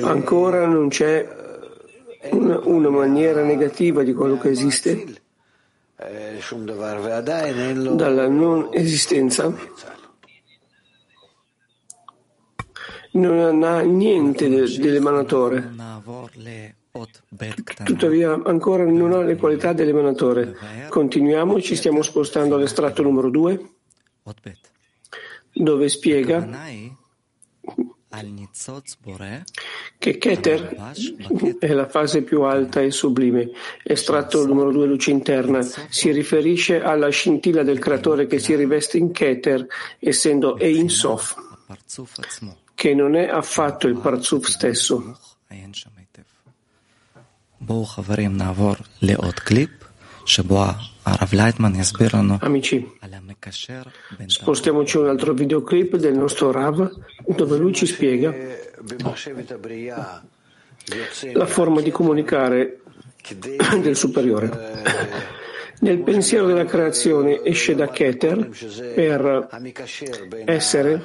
Ancora 0.01 0.65
non 0.65 0.89
c'è 0.89 1.27
una, 2.31 2.59
una 2.63 2.89
maniera 2.89 3.43
negativa 3.43 4.03
di 4.03 4.13
quello 4.13 4.38
che 4.38 4.50
esiste 4.50 5.21
dalla 7.95 8.27
non 8.27 8.69
esistenza 8.71 9.53
non 13.13 13.63
ha 13.63 13.81
niente 13.81 14.50
dell'emanatore. 14.50 15.71
Tuttavia 17.83 18.41
ancora 18.43 18.85
non 18.85 19.13
ha 19.13 19.21
le 19.21 19.35
qualità 19.35 19.73
dell'emanatore. 19.73 20.55
Continuiamo, 20.89 21.62
ci 21.62 21.75
stiamo 21.75 22.01
spostando 22.01 22.55
all'estratto 22.55 23.01
numero 23.01 23.29
2, 23.29 23.69
dove 25.53 25.89
spiega? 25.89 26.39
Che 29.98 30.18
Keter? 30.18 30.75
è 31.60 31.74
la 31.74 31.88
fase 31.88 32.22
più 32.22 32.42
alta 32.44 32.82
e 32.82 32.92
sublime. 32.92 33.50
Estratto 33.84 34.46
numero 34.46 34.72
2, 34.72 34.86
luce 34.86 35.12
interna, 35.12 35.62
si 35.62 36.12
riferisce 36.12 36.82
alla 36.82 37.10
scintilla 37.10 37.63
del 37.63 37.80
creatore 37.80 38.27
che 38.27 38.39
si 38.39 38.56
riveste 38.56 38.98
in 38.98 39.12
Keter, 39.12 39.65
essendo 40.00 40.58
Ein 40.60 40.89
Sof 40.89 41.36
che 42.75 42.94
non 42.94 43.15
è 43.15 43.27
affatto 43.27 43.88
il 43.88 43.98
Parzuf 43.98 44.48
stesso. 44.48 45.18
Amici, 52.42 52.98
spostiamoci 54.25 54.98
un 54.98 55.08
altro 55.10 55.34
videoclip 55.34 55.98
del 55.98 56.13
nostro 56.15 56.51
Rav 56.51 56.92
dove 57.27 57.58
lui 57.58 57.74
ci 57.74 57.86
spiega 57.86 58.34
la 61.34 61.46
forma 61.46 61.82
di 61.82 61.92
comunicare 61.92 62.82
del 63.82 63.96
superiore. 63.96 64.82
Nel 65.84 66.02
pensiero 66.02 66.46
della 66.46 66.63
creazione 66.63 67.44
esce 67.44 67.75
da 67.75 67.90
Keter 67.90 68.50
per 68.96 69.50
essere, 70.46 71.04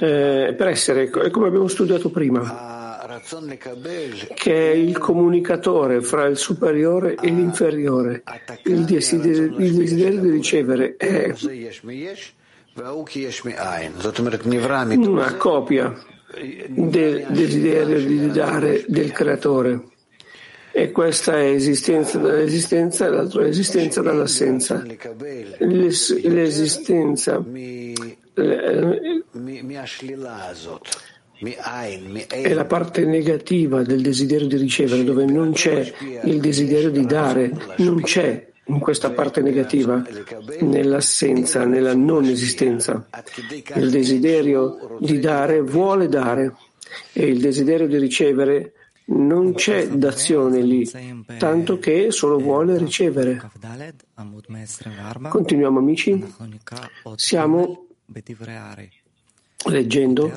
eh, 0.00 0.54
per 0.54 0.68
essere, 0.68 1.08
come 1.08 1.46
abbiamo 1.46 1.68
studiato 1.68 2.10
prima, 2.10 3.00
che 4.34 4.70
è 4.70 4.74
il 4.74 4.98
comunicatore 4.98 6.02
fra 6.02 6.26
il 6.26 6.36
superiore 6.36 7.14
e 7.14 7.30
l'inferiore. 7.30 8.22
Il 8.64 8.84
desiderio, 8.84 9.56
il 9.56 9.74
desiderio 9.74 10.20
di 10.20 10.30
ricevere 10.30 10.96
è 10.98 11.34
una 14.94 15.34
copia 15.36 15.94
del 16.68 17.26
desiderio 17.30 17.98
di 17.98 18.30
dare 18.30 18.84
del 18.88 19.10
creatore. 19.10 19.92
E 20.76 20.90
questa 20.90 21.38
è 21.38 21.44
esistenza 21.44 22.18
dall'esistenza 22.18 23.06
e 23.06 23.10
l'altra 23.10 23.44
è 23.44 23.46
esistenza 23.46 24.02
dall'assenza. 24.02 24.84
L'esistenza 25.58 27.44
è 32.26 32.52
la 32.52 32.64
parte 32.64 33.04
negativa 33.04 33.84
del 33.84 34.02
desiderio 34.02 34.48
di 34.48 34.56
ricevere, 34.56 35.04
dove 35.04 35.24
non 35.26 35.52
c'è 35.52 35.92
il 36.24 36.40
desiderio 36.40 36.90
di 36.90 37.06
dare, 37.06 37.52
non 37.76 38.02
c'è 38.02 38.50
in 38.64 38.80
questa 38.80 39.10
parte 39.10 39.42
negativa, 39.42 40.02
nell'assenza, 40.58 41.64
nella 41.64 41.94
non 41.94 42.24
esistenza. 42.24 43.06
Il 43.76 43.90
desiderio 43.90 44.96
di 44.98 45.20
dare 45.20 45.60
vuole 45.60 46.08
dare 46.08 46.56
e 47.12 47.26
il 47.26 47.38
desiderio 47.38 47.86
di 47.86 47.98
ricevere 47.98 48.72
non 49.06 49.52
c'è 49.54 49.88
d'azione 49.88 50.62
lì, 50.62 50.90
tanto 51.38 51.78
che 51.78 52.10
solo 52.10 52.38
vuole 52.38 52.78
ricevere. 52.78 53.50
Continuiamo 55.28 55.78
amici. 55.78 56.24
Siamo 57.16 57.86
leggendo 59.66 60.32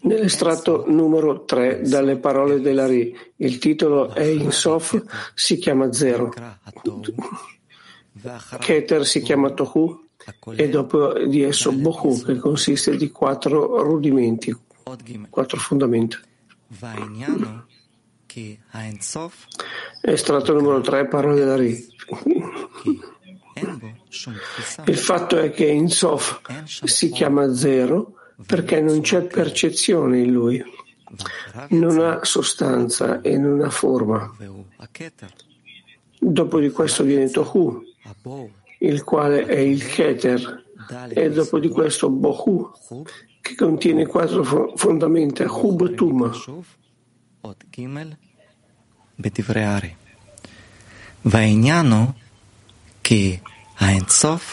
nell'estratto 0.00 0.84
numero 0.88 1.44
3 1.44 1.82
dalle 1.82 2.16
parole 2.16 2.60
della 2.60 2.86
Ri. 2.86 3.16
Il 3.36 3.58
titolo 3.58 4.12
è 4.12 4.24
in 4.24 4.50
Sof, 4.50 5.02
si 5.34 5.56
chiama 5.56 5.92
Zero. 5.92 6.32
Keter 8.58 9.06
si 9.06 9.20
chiama 9.22 9.50
Tohu 9.52 10.02
e 10.54 10.68
dopo 10.68 11.24
di 11.26 11.42
esso 11.42 11.72
Bohu, 11.72 12.22
che 12.22 12.36
consiste 12.36 12.96
di 12.96 13.10
quattro 13.10 13.82
rudimenti, 13.82 14.54
quattro 15.30 15.58
fondamenta. 15.58 16.18
Estratto 20.00 20.52
numero 20.52 20.80
3, 20.80 21.06
parole 21.06 21.36
della 21.36 21.56
Ri. 21.56 21.86
Il 24.86 24.96
fatto 24.98 25.38
è 25.38 25.50
che 25.50 25.66
in 25.66 25.88
Sof 25.88 26.40
si 26.84 27.10
chiama 27.10 27.54
zero 27.54 28.14
perché 28.46 28.80
non 28.80 29.00
c'è 29.00 29.22
percezione 29.22 30.18
in 30.20 30.32
lui, 30.32 30.62
non 31.68 32.00
ha 32.00 32.24
sostanza 32.24 33.20
e 33.20 33.38
non 33.38 33.60
ha 33.62 33.70
forma. 33.70 34.34
Dopo 36.18 36.58
di 36.58 36.70
questo 36.70 37.04
viene 37.04 37.30
Tohu, 37.30 37.82
il 38.78 39.04
quale 39.04 39.44
è 39.46 39.58
il 39.58 39.86
Keter, 39.86 40.64
e 41.10 41.30
dopo 41.30 41.58
di 41.58 41.68
questo 41.68 42.10
Bohu, 42.10 42.72
che 43.44 43.54
contiene 43.56 44.06
quattro 44.06 44.72
fondamenta, 44.74 45.44
Hub 45.44 45.94
Tum. 45.94 46.32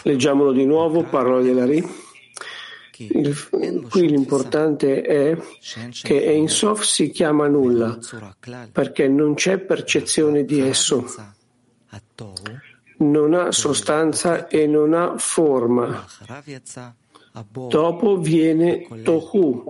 Leggiamolo 0.03 0.51
di 0.51 0.65
nuovo, 0.65 1.05
parole 1.05 1.41
della 1.41 1.65
Ri. 1.65 1.81
Il, 2.97 3.87
qui 3.89 4.09
l'importante 4.09 5.01
è 5.03 5.37
che 6.03 6.25
Ein 6.25 6.49
Sof 6.49 6.81
si 6.81 7.11
chiama 7.11 7.47
nulla 7.47 7.97
perché 8.73 9.07
non 9.07 9.35
c'è 9.35 9.57
percezione 9.57 10.43
di 10.43 10.59
esso, 10.59 11.05
non 12.97 13.33
ha 13.33 13.51
sostanza 13.53 14.47
e 14.49 14.67
non 14.67 14.93
ha 14.93 15.17
forma. 15.17 16.05
Dopo 17.49 18.17
viene 18.17 18.87
Tohu, 19.03 19.63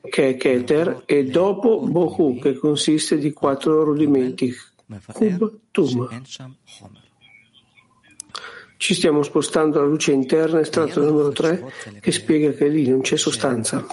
che 0.00 0.28
è 0.28 0.36
Keter, 0.36 1.02
e 1.06 1.24
dopo 1.24 1.80
Bohu, 1.80 2.38
che 2.40 2.54
consiste 2.54 3.18
di 3.18 3.32
quattro 3.32 3.84
rudimenti, 3.84 4.52
Kub, 5.12 5.58
Tum. 5.70 6.22
Ci 8.76 8.94
stiamo 8.94 9.22
spostando 9.22 9.78
alla 9.78 9.88
luce 9.88 10.12
interna, 10.12 10.60
estratto 10.60 11.00
numero 11.00 11.30
3, 11.30 11.72
che 12.00 12.10
spiega 12.10 12.50
che 12.50 12.68
lì 12.68 12.88
non 12.88 13.00
c'è 13.00 13.16
sostanza. 13.16 13.86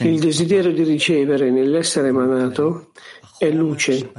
Il 0.00 0.18
desiderio 0.18 0.72
di 0.72 0.82
ricevere 0.82 1.50
nell'essere 1.50 2.08
emanato 2.08 2.92
è 3.38 3.50
luce 3.50 4.12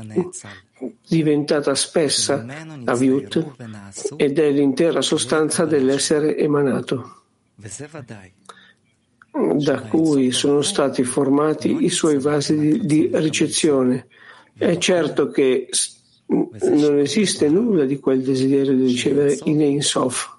diventata 1.08 1.76
spessa, 1.76 2.46
aviut, 2.86 3.56
ed 4.16 4.40
è 4.40 4.50
l'intera 4.50 5.02
sostanza 5.02 5.66
dell'essere 5.66 6.38
emanato, 6.38 7.24
da 9.56 9.82
cui 9.82 10.32
sono 10.32 10.62
stati 10.62 11.04
formati 11.04 11.84
i 11.84 11.90
suoi 11.90 12.20
vasi 12.20 12.58
di, 12.58 12.86
di 12.86 13.10
ricezione. 13.14 14.08
È 14.58 14.78
certo 14.78 15.30
che 15.30 15.70
non 16.26 17.00
esiste 17.00 17.50
nulla 17.50 17.86
di 17.86 18.00
quel 18.00 18.22
desiderio 18.22 18.74
di 18.76 18.86
ricevere 18.86 19.38
in 19.44 19.62
Ein 19.62 19.82
Sof. 19.82 20.38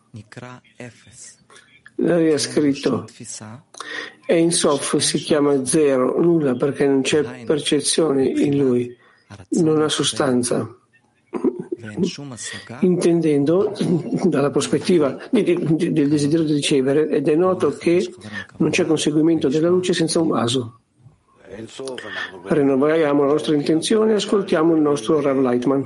Lei 1.97 2.33
ha 2.33 2.39
scritto 4.31 4.35
Ein 4.35 4.53
Sof 4.53 4.97
si 4.99 5.19
chiama 5.19 5.65
zero, 5.65 6.21
nulla 6.21 6.55
perché 6.55 6.87
non 6.87 7.03
c'è 7.03 7.45
percezione 7.45 8.25
in 8.25 8.57
lui 8.57 8.97
non 9.51 9.83
ha 9.83 9.89
sostanza. 9.89 10.75
Intendendo 12.81 13.73
dalla 14.25 14.51
prospettiva 14.51 15.17
del 15.31 16.09
desiderio 16.09 16.45
di 16.45 16.55
ricevere, 16.55 17.09
ed 17.09 17.29
è 17.29 17.35
noto 17.35 17.77
che 17.77 18.13
non 18.59 18.71
c'è 18.71 18.87
conseguimento 18.87 19.49
della 19.49 19.69
luce 19.69 19.93
senza 19.93 20.21
un 20.21 20.29
vaso. 20.29 20.81
Rinnoviamo 22.45 23.25
la 23.25 23.33
nostra 23.33 23.55
intenzione 23.55 24.13
e 24.13 24.17
ascoltiamo 24.17 24.75
il 24.75 24.81
nostro 24.81 25.21
Rav 25.21 25.41
Lightman. 25.41 25.85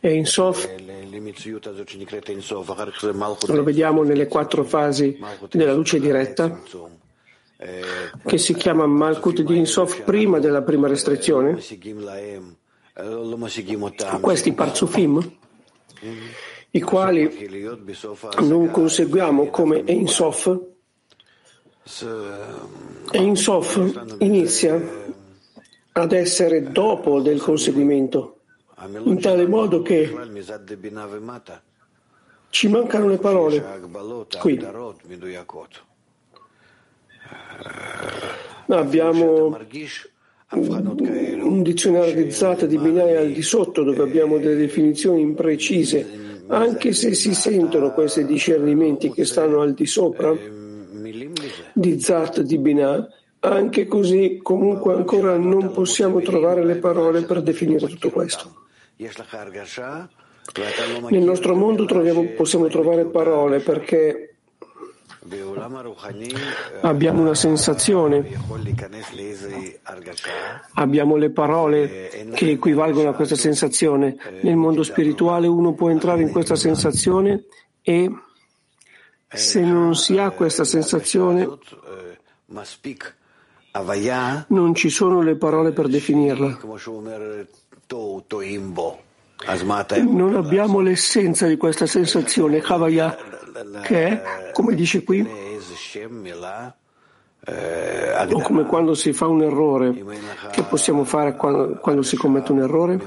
E 0.00 0.12
in 0.12 0.26
Sof 0.26 0.68
Lo 3.46 3.62
vediamo 3.62 4.02
nelle 4.02 4.26
quattro 4.26 4.64
fasi 4.64 5.18
della 5.50 5.72
luce 5.72 5.98
diretta 5.98 6.60
che 7.56 8.38
si 8.38 8.54
chiama 8.54 8.86
Malkut 8.86 9.42
di 9.42 9.56
Insof 9.56 10.02
prima 10.02 10.38
della 10.38 10.62
prima 10.62 10.88
restrizione. 10.88 11.58
Questi 14.20 14.52
parzufim, 14.52 15.38
i 16.70 16.80
quali 16.80 17.48
non 18.40 18.70
conseguiamo 18.70 19.48
come 19.48 19.84
Einsof, 19.84 20.60
Einsof 23.10 24.16
inizia 24.18 25.14
ad 25.92 26.12
essere 26.12 26.70
dopo 26.70 27.20
del 27.20 27.40
conseguimento, 27.40 28.40
in 29.04 29.20
tale 29.20 29.46
modo 29.46 29.80
che 29.80 30.14
ci 32.50 32.68
mancano 32.68 33.08
le 33.08 33.18
parole 33.18 33.80
qui. 34.38 34.58
Abbiamo 38.68 39.56
un 40.50 41.62
dizionario 41.62 42.14
di 42.22 42.30
Zata 42.30 42.66
di 42.66 42.78
Binaya 42.78 43.20
al 43.20 43.32
di 43.32 43.42
sotto 43.42 43.82
dove 43.82 44.02
abbiamo 44.02 44.38
delle 44.38 44.56
definizioni 44.56 45.20
imprecise, 45.20 46.44
anche 46.48 46.92
se 46.92 47.14
si 47.14 47.34
sentono 47.34 47.92
questi 47.92 48.24
discernimenti 48.24 49.10
che 49.10 49.24
stanno 49.24 49.60
al 49.60 49.74
di 49.74 49.86
sopra 49.86 50.34
di 51.72 52.00
Zat 52.00 52.40
di 52.40 52.58
Binah, 52.58 53.08
anche 53.40 53.86
così 53.86 54.40
comunque 54.42 54.94
ancora 54.94 55.36
non 55.36 55.72
possiamo 55.72 56.20
trovare 56.20 56.64
le 56.64 56.76
parole 56.76 57.22
per 57.22 57.42
definire 57.42 57.86
tutto 57.86 58.10
questo. 58.10 58.66
Nel 61.10 61.22
nostro 61.22 61.54
mondo 61.54 61.84
troviamo, 61.84 62.24
possiamo 62.36 62.68
trovare 62.68 63.04
parole 63.04 63.60
perché 63.60 64.35
Abbiamo 66.82 67.20
una 67.22 67.34
sensazione, 67.34 68.38
abbiamo 70.74 71.16
le 71.16 71.30
parole 71.30 72.30
che 72.34 72.50
equivalgono 72.50 73.08
a 73.08 73.14
questa 73.14 73.34
sensazione. 73.34 74.16
Nel 74.42 74.56
mondo 74.56 74.82
spirituale 74.82 75.46
uno 75.46 75.74
può 75.74 75.90
entrare 75.90 76.22
in 76.22 76.30
questa 76.30 76.56
sensazione 76.56 77.44
e 77.82 78.10
se 79.28 79.60
non 79.60 79.94
si 79.94 80.18
ha 80.18 80.30
questa 80.30 80.64
sensazione 80.64 81.58
non 84.48 84.74
ci 84.74 84.88
sono 84.88 85.20
le 85.22 85.36
parole 85.36 85.72
per 85.72 85.88
definirla. 85.88 86.58
Non 90.02 90.34
abbiamo 90.34 90.80
l'essenza 90.80 91.46
di 91.46 91.56
questa 91.56 91.86
sensazione, 91.86 92.62
Havaya, 92.64 93.16
che 93.82 94.06
è, 94.06 94.50
come 94.52 94.74
dice 94.74 95.04
qui, 95.04 95.20
o 98.28 98.42
come 98.42 98.64
quando 98.64 98.94
si 98.94 99.12
fa 99.12 99.26
un 99.26 99.42
errore, 99.42 99.92
che 100.50 100.62
possiamo 100.62 101.04
fare 101.04 101.36
quando, 101.36 101.78
quando 101.78 102.02
si 102.02 102.16
commette 102.16 102.52
un 102.52 102.60
errore? 102.60 102.98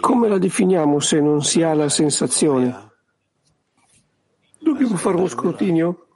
Come 0.00 0.28
la 0.28 0.38
definiamo 0.38 1.00
se 1.00 1.20
non 1.20 1.42
si 1.42 1.62
ha 1.62 1.74
la 1.74 1.88
sensazione? 1.88 2.88
Dobbiamo 4.58 4.96
fare 4.96 5.16
uno 5.16 5.28
scrutinio 5.28 6.06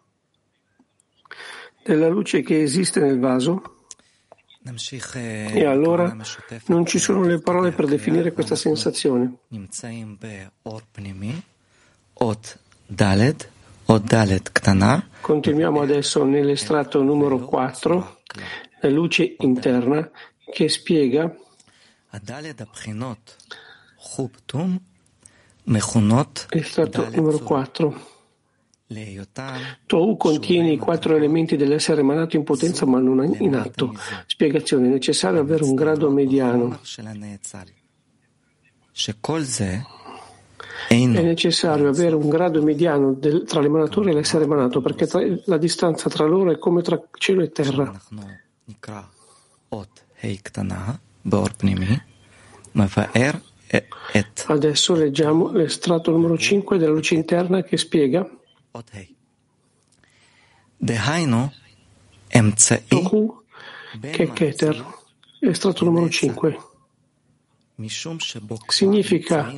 della 1.83 2.09
luce 2.09 2.43
che 2.43 2.63
esiste 2.63 3.01
nel 3.01 3.19
vaso 3.19 3.74
e 5.53 5.65
allora 5.65 6.17
non 6.67 6.87
ci 6.87 6.99
sono 6.99 7.23
le 7.23 7.39
parole 7.39 7.73
per 7.73 7.87
definire 7.87 8.33
questa 8.33 8.57
sensazione. 8.57 9.41
Continuiamo 15.21 15.83
adesso 15.83 16.25
nell'estratto 16.25 17.03
numero 17.03 17.39
4, 17.41 18.21
la 18.81 18.89
luce 18.89 19.37
interna, 19.39 20.11
che 20.51 20.69
spiega 20.69 21.35
l'estratto 26.51 27.09
numero 27.11 27.39
4. 27.39 28.13
Tohu 29.87 30.17
contiene 30.17 30.73
i 30.73 30.79
quattro 30.79 31.17
elementi 31.17 31.57
dell'essere 31.57 32.01
emanato 32.01 32.37
in 32.37 32.45
potenza 32.45 32.87
ma 32.87 32.99
non 33.01 33.35
in 33.39 33.55
atto. 33.55 33.95
Spiegazione. 34.27 34.87
È 34.87 34.91
necessario 34.91 35.41
avere 35.41 35.65
un 35.65 35.75
grado 35.75 36.11
mediano. 36.11 36.79
È? 40.89 41.23
Necessario 41.23 41.89
avere 41.89 42.15
un 42.15 42.29
grado 42.29 42.63
mediano 42.63 43.13
del, 43.13 43.45
tra 43.45 43.61
l'emanatore 43.61 44.11
e 44.11 44.15
l'essere 44.15 44.45
emanato 44.45 44.81
perché 44.81 45.07
tra, 45.07 45.21
la 45.47 45.57
distanza 45.57 46.09
tra 46.09 46.25
loro 46.25 46.53
è 46.53 46.59
come 46.59 46.83
tra 46.83 47.01
cielo 47.19 47.43
e 47.43 47.51
terra. 47.51 47.93
Adesso 54.47 54.95
leggiamo 54.95 55.51
l'estratto 55.51 56.11
numero 56.11 56.37
5 56.37 56.79
della 56.79 56.93
luce 56.93 57.15
interna 57.15 57.63
che 57.63 57.77
spiega 57.77 58.29
Tohu 62.89 63.43
che 64.11 64.33
Keter, 64.33 64.85
estratto 65.39 65.85
numero 65.85 66.09
5, 66.09 66.59
significa 68.67 69.53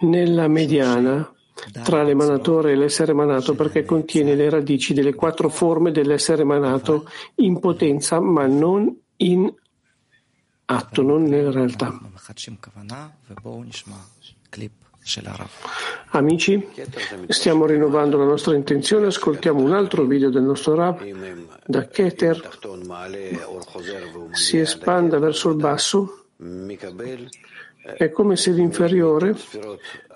nella 0.00 0.46
mediana 0.48 1.32
tra 1.82 2.02
l'emanatore 2.02 2.72
e 2.72 2.76
l'essere 2.76 3.12
emanato 3.12 3.54
perché 3.54 3.84
contiene 3.86 4.34
le 4.34 4.50
radici 4.50 4.92
delle 4.92 5.14
quattro 5.14 5.48
forme 5.48 5.90
dell'essere 5.90 6.42
emanato 6.42 7.08
in 7.36 7.58
potenza 7.58 8.20
ma 8.20 8.46
non 8.46 8.94
in 9.16 9.52
atto, 10.66 11.02
non 11.02 11.22
nella 11.22 11.50
realtà. 11.50 11.98
Amici, 16.10 16.68
stiamo 17.28 17.64
rinnovando 17.64 18.18
la 18.18 18.24
nostra 18.24 18.54
intenzione, 18.54 19.06
ascoltiamo 19.06 19.62
un 19.62 19.72
altro 19.72 20.04
video 20.04 20.28
del 20.28 20.42
nostro 20.42 20.74
Rav 20.74 21.02
da 21.64 21.86
Keter, 21.86 22.48
si 24.32 24.58
espanda 24.58 25.18
verso 25.18 25.48
il 25.48 25.56
basso, 25.56 26.24
è 27.96 28.10
come 28.10 28.36
se 28.36 28.50
l'inferiore 28.50 29.34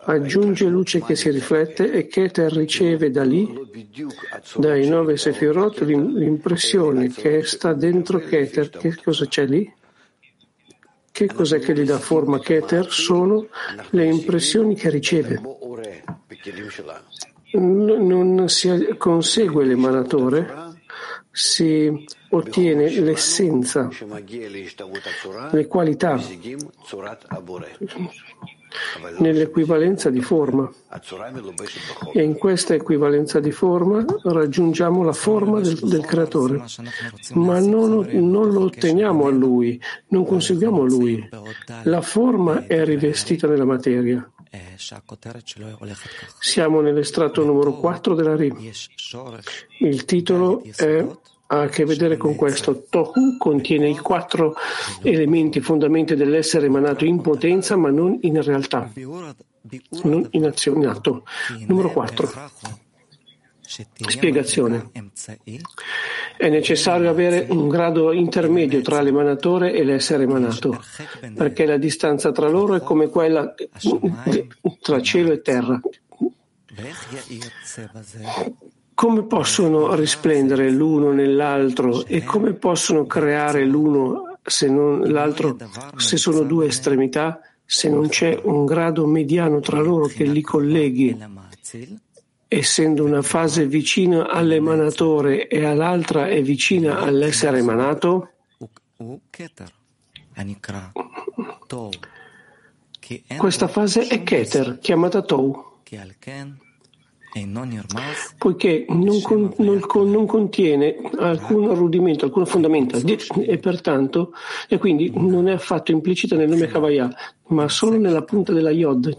aggiunge 0.05 0.67
luce 0.67 1.01
che 1.01 1.15
si 1.15 1.31
riflette 1.31 1.91
e 1.91 2.07
Keter 2.07 2.53
riceve 2.53 3.11
da 3.11 3.25
lì, 3.25 3.49
dai 4.57 4.87
nove 4.89 5.17
Sefirot, 5.17 5.81
l'impressione 5.81 7.09
che 7.09 7.45
sta 7.45 7.73
dentro 7.73 8.19
Keter. 8.19 8.69
Che 8.69 8.97
cosa 9.03 9.27
c'è 9.27 9.47
lì? 9.47 9.73
Che 11.13 11.27
cos'è 11.27 11.59
che 11.61 11.75
gli 11.75 11.85
dà 11.85 11.99
forma 11.99 12.41
Keter? 12.41 12.91
Sono 12.91 13.47
le 13.91 14.07
impressioni 14.07 14.75
che 14.75 14.89
riceve. 14.89 15.41
Non 17.53 18.49
si 18.49 18.95
consegue 18.97 19.67
l'emanatore, 19.67 20.73
si 21.31 22.05
ottiene 22.31 22.89
l'essenza, 22.89 23.91
le 25.51 25.67
qualità 25.67 26.19
nell'equivalenza 29.19 30.11
di 30.11 30.21
forma. 30.21 30.71
E 32.13 32.23
in 32.23 32.37
questa 32.37 32.75
equivalenza 32.75 33.41
di 33.41 33.51
forma 33.51 34.05
raggiungiamo 34.23 35.03
la 35.03 35.13
forma 35.13 35.61
del, 35.61 35.79
del 35.79 36.05
creatore, 36.05 36.65
ma 37.35 37.59
non, 37.61 38.07
non, 38.11 38.51
lo 38.51 38.65
otteniamo 38.65 39.27
a 39.27 39.31
lui, 39.31 39.81
non 40.09 40.27
conseguiamo 40.27 40.83
a 40.83 40.87
lui. 40.87 41.29
La 41.85 42.01
forma 42.01 42.67
è 42.67 42.85
rivestita 42.85 43.47
nella 43.47 43.65
materia. 43.65 44.29
Siamo 46.39 46.81
nell'estratto 46.81 47.45
numero 47.45 47.73
4 47.75 48.15
della 48.15 48.37
RI. 48.37 48.73
Il 49.79 50.05
titolo 50.05 50.63
è 50.77 51.07
ha 51.53 51.63
a 51.63 51.69
che 51.69 51.85
vedere 51.85 52.17
con 52.17 52.35
questo. 52.35 52.87
Tohu 52.89 53.37
contiene 53.37 53.91
i 53.91 53.99
quattro 53.99 54.55
elementi 55.03 55.61
fondamenti 55.61 56.17
dell'essere 56.17 56.67
emanato 56.67 57.05
in 57.05 57.21
potenza 57.21 57.77
ma 57.77 57.91
non 57.91 58.19
in 58.23 58.43
realtà, 58.43 58.91
non 60.03 60.27
in 60.31 60.47
azione, 60.47 60.85
in 60.85 60.89
atto. 60.89 61.25
Numero 61.67 61.91
4. 61.91 62.31
Spiegazione. 63.63 64.91
È 66.37 66.49
necessario 66.49 67.11
avere 67.11 67.47
un 67.51 67.69
grado 67.69 68.13
intermedio 68.13 68.81
tra 68.81 69.01
l'emanatore 69.01 69.73
e 69.73 69.85
l'essere 69.85 70.25
emanato, 70.25 70.83
perché 71.35 71.67
la 71.67 71.77
distanza 71.77 72.33
tra 72.33 72.49
loro 72.49 72.75
è 72.75 72.81
come 72.81 73.09
quella 73.09 73.55
tra 74.81 75.03
cielo 75.03 75.33
e 75.33 75.43
terra. 75.43 75.81
Come 78.95 79.23
possono 79.25 79.95
risplendere 79.95 80.71
l'uno 80.71 81.13
nell'altro 81.13 82.05
e 82.07 82.23
come 82.25 82.53
possono 82.53 83.07
creare 83.07 83.65
l'uno 83.65 84.37
se 84.43 84.69
non 84.69 85.01
l'altro 85.11 85.57
se 85.97 86.17
sono 86.17 86.43
due 86.43 86.67
estremità? 86.67 87.41
se 87.73 87.89
non 87.89 88.09
c'è 88.09 88.39
un 88.43 88.67
grado 88.67 89.07
mediano 89.07 89.61
tra 89.61 89.81
loro 89.81 90.07
che 90.07 90.25
li 90.25 90.43
colleghi, 90.43 91.17
essendo 92.47 93.03
una 93.03 93.23
fase 93.23 93.67
vicina 93.67 94.29
all'emanatore 94.29 95.49
e 95.49 95.65
all'altra 95.65 96.29
è 96.29 96.43
vicina 96.43 96.99
all'essere 96.99 97.61
emanato? 97.61 98.33
Questa 103.39 103.69
fase 103.69 104.07
è 104.07 104.23
Keter, 104.23 104.79
chiamata 104.79 105.23
Tou 105.23 105.81
poiché 108.37 108.85
non, 108.89 109.21
con, 109.23 109.55
non, 109.59 109.81
non, 110.11 110.27
contiene 110.27 110.97
alcun 111.19 111.75
rudimento, 111.75 112.27
alcun 112.27 112.45
fondamento 112.45 113.01
e 113.41 113.59
pertanto 113.59 114.33
e 114.69 114.77
quindi 114.79 115.11
non 115.15 115.49
è 115.49 115.53
affatto 115.53 115.93
implicita 115.93 116.37
nel 116.37 116.49
nome 116.49 116.67
Kavaya, 116.67 117.11
ma 117.49 117.69
solo 117.69 117.97
nella 117.97 118.23
punta 118.23 118.53
della 118.53 118.71
Yod. 118.71 119.17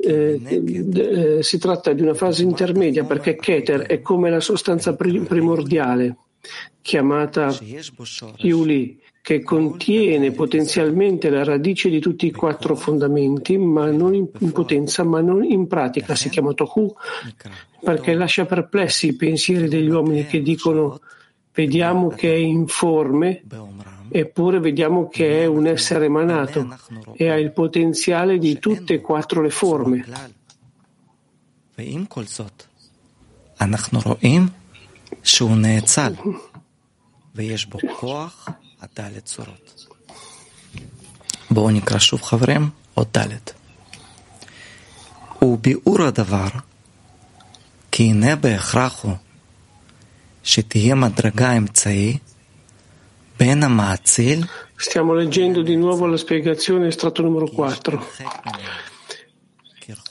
Eh, 0.00 0.40
eh, 0.44 1.42
si 1.42 1.58
tratta 1.58 1.92
di 1.92 2.02
una 2.02 2.14
fase 2.14 2.42
intermedia 2.42 3.04
perché 3.04 3.34
Keter 3.36 3.82
è 3.82 4.00
come 4.00 4.30
la 4.30 4.40
sostanza 4.40 4.94
primordiale 4.94 6.16
chiamata 6.82 7.54
Yuli 8.36 9.00
che 9.27 9.41
contiene 9.41 10.31
potenzialmente 10.31 11.29
la 11.29 11.43
radice 11.43 11.89
di 11.89 11.99
tutti 11.99 12.25
i 12.25 12.31
quattro 12.31 12.75
fondamenti, 12.75 13.57
ma 13.57 13.89
non 13.89 14.13
in 14.13 14.51
potenza, 14.51 15.03
ma 15.03 15.21
non 15.21 15.43
in 15.43 15.67
pratica. 15.67 16.13
Si 16.15 16.29
chiama 16.29 16.53
Tohu 16.53 16.93
perché 17.81 18.13
lascia 18.13 18.45
perplessi 18.45 19.07
i 19.07 19.15
pensieri 19.15 19.67
degli 19.69 19.89
uomini 19.89 20.25
che 20.25 20.41
dicono 20.41 20.99
vediamo 21.53 22.09
che 22.09 22.33
è 22.33 22.37
informe, 22.37 23.43
eppure 24.09 24.59
vediamo 24.59 25.07
che 25.07 25.43
è 25.43 25.45
un 25.45 25.67
essere 25.67 26.05
emanato 26.05 26.75
e 27.13 27.29
ha 27.29 27.37
il 27.37 27.53
potenziale 27.53 28.37
di 28.37 28.59
tutte 28.59 28.95
e 28.95 29.01
quattro 29.01 29.41
le 29.41 29.49
forme. 29.49 30.05
אנחנו 33.61 33.99
רואים 34.05 34.47
שהוא 35.23 35.57
נאצל 35.57 36.13
ויש 37.35 37.65
בו 37.65 37.79
כוח 37.99 38.49
הדלת 38.80 39.24
צורות. 39.24 39.86
בואו 41.50 41.70
נקרא 41.70 41.98
שוב 41.98 42.22
חברים, 42.22 42.70
עוד 42.94 43.06
דלת. 43.12 43.52
וביאור 45.42 46.02
הדבר, 46.02 46.48
כי 47.90 48.02
הנה 48.02 48.36
בהכרח 48.36 49.02
הוא 49.04 49.14
שתהיה 50.42 50.94
מדרגה 50.94 51.52
אמצעי 51.52 52.18
בין 53.40 53.62
המאציל 53.62 54.44
Stiamo 54.80 55.12
leggendo 55.12 55.62
di 55.62 55.74
nuovo 55.74 56.06
la 56.06 56.16
spiegazione 56.16 56.86
estratto 56.86 57.20
numero 57.20 57.48
4. 57.48 58.00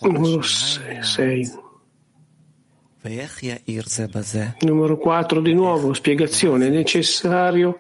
Numero 0.02 0.42
6. 0.42 1.67
Numero 4.62 4.98
4 4.98 5.42
di 5.42 5.54
nuovo, 5.54 5.94
spiegazione. 5.94 6.68
È 6.68 6.70
necessario 6.70 7.78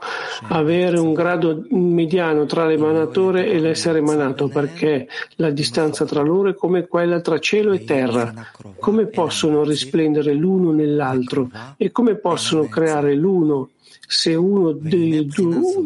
avere 0.49 0.99
un 0.99 1.13
grado 1.13 1.65
mediano 1.69 2.45
tra 2.45 2.65
l'emanatore 2.65 3.47
e 3.47 3.59
l'essere 3.59 3.99
emanato 3.99 4.47
perché 4.47 5.07
la 5.35 5.49
distanza 5.49 6.05
tra 6.05 6.21
loro 6.21 6.49
è 6.49 6.55
come 6.55 6.87
quella 6.87 7.21
tra 7.21 7.39
cielo 7.39 7.73
e 7.73 7.83
terra. 7.83 8.33
Come 8.79 9.07
possono 9.07 9.63
risplendere 9.63 10.33
l'uno 10.33 10.71
nell'altro 10.71 11.49
e 11.77 11.91
come 11.91 12.15
possono 12.15 12.67
creare 12.67 13.13
l'uno 13.15 13.69
se, 14.07 14.37
dei, 14.79 15.29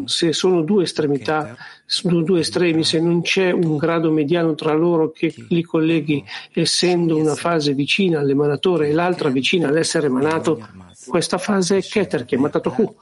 se 0.05 0.31
sono 0.31 0.61
due 0.61 0.83
estremità, 0.83 1.55
sono 1.91 2.21
due 2.21 2.39
estremi, 2.39 2.85
se 2.85 3.01
non 3.01 3.21
c'è 3.21 3.51
un 3.51 3.75
grado 3.75 4.11
mediano 4.11 4.55
tra 4.55 4.71
loro 4.71 5.11
che 5.11 5.33
li 5.49 5.61
colleghi, 5.61 6.23
essendo 6.53 7.17
una 7.17 7.35
fase 7.35 7.73
vicina 7.73 8.21
all'emanatore 8.21 8.87
e 8.87 8.93
l'altra 8.93 9.27
vicina 9.27 9.67
all'essere 9.67 10.07
emanato, 10.07 10.65
questa 11.05 11.37
fase 11.37 11.79
è 11.79 11.81
Keter, 11.81 12.23
chiamata 12.23 12.61
Tohu, 12.61 12.95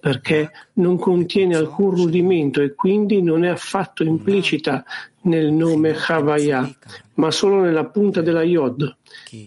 perché 0.00 0.50
non 0.74 0.98
contiene 0.98 1.56
alcun 1.56 1.90
rudimento 1.90 2.62
e 2.62 2.74
quindi 2.74 3.22
non 3.22 3.44
è 3.44 3.48
affatto 3.48 4.02
implicita 4.02 4.84
nel 5.22 5.52
nome 5.52 5.94
Havaya, 6.06 6.68
ma 7.14 7.30
solo 7.30 7.60
nella 7.60 7.84
punta 7.86 8.22
della 8.22 8.42
Yod. 8.42 8.96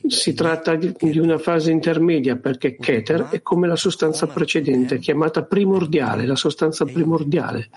Si 0.07 0.33
tratta 0.33 0.75
di 0.75 1.19
una 1.19 1.37
fase 1.37 1.71
intermedia 1.71 2.35
perché 2.35 2.75
Keter 2.75 3.29
è 3.29 3.41
come 3.41 3.67
la 3.67 3.75
sostanza 3.75 4.27
precedente, 4.27 4.99
chiamata 4.99 5.43
primordiale, 5.43 6.25
la 6.25 6.35
sostanza 6.35 6.85
primordiale, 6.85 7.69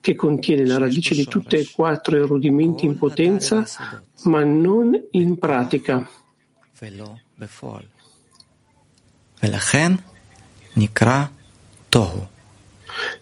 che 0.00 0.14
contiene 0.14 0.66
la 0.66 0.78
radice 0.78 1.14
di 1.14 1.26
tutte 1.26 1.58
e 1.58 1.68
quattro 1.72 2.16
i 2.16 2.26
rudimenti 2.26 2.86
in 2.86 2.96
potenza, 2.96 3.64
ma 4.24 4.42
non 4.42 4.98
in 5.10 5.38
pratica. 5.38 6.08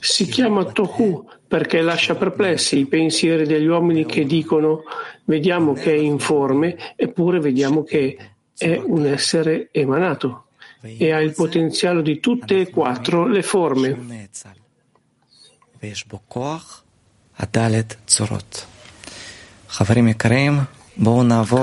Si 0.01 0.27
chiama 0.27 0.65
Tohu 0.65 1.29
perché 1.47 1.81
lascia 1.81 2.15
perplessi 2.15 2.79
i 2.79 2.87
pensieri 2.87 3.47
degli 3.47 3.67
uomini 3.67 4.05
che 4.05 4.25
dicono 4.25 4.83
vediamo 5.25 5.73
che 5.73 5.93
è 5.93 5.97
informe 5.97 6.95
eppure 6.97 7.41
vediamo 7.41 7.83
che 7.83 8.17
è 8.57 8.77
un 8.77 9.07
essere 9.07 9.69
emanato 9.73 10.49
e 10.81 11.13
ha 11.13 11.21
il 11.21 11.33
potenziale 11.33 12.03
di 12.03 12.21
tutte 12.21 12.61
e 12.61 12.71
quattro 12.71 13.27
le 13.27 13.43
forme. 13.43 13.89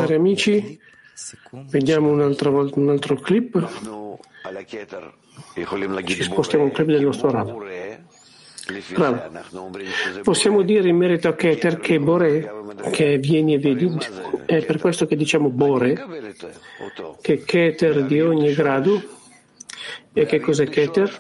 Cari 0.02 0.13
amici, 0.15 0.80
vediamo 1.70 2.10
un'altra 2.10 2.50
volta 2.50 2.80
un 2.80 2.89
altro 2.89 3.15
clip. 3.15 3.54
Ci 6.06 6.24
spostiamo 6.24 6.63
un 6.63 6.71
clip 6.71 6.88
del 6.88 7.04
nostro 7.04 7.30
Rav. 7.32 7.63
Bravo. 8.95 9.21
Possiamo 10.24 10.63
dire 10.63 10.89
in 10.89 10.98
merito 10.98 11.28
a 11.28 11.34
Keter 11.34 11.78
che 11.80 12.00
Bore, 12.00 12.52
che 12.91 13.19
vieni 13.19 13.54
e 13.54 13.60
vedi, 13.60 13.95
è 14.45 14.65
per 14.65 14.80
questo 14.80 15.06
che 15.06 15.15
diciamo 15.15 15.50
Bore, 15.50 16.04
che 17.21 17.43
Keter 17.43 18.06
di 18.06 18.21
ogni 18.21 18.54
grado. 18.54 19.02
E 20.17 20.26
che 20.26 20.39
cos'è 20.39 20.67
Keter? 20.67 21.19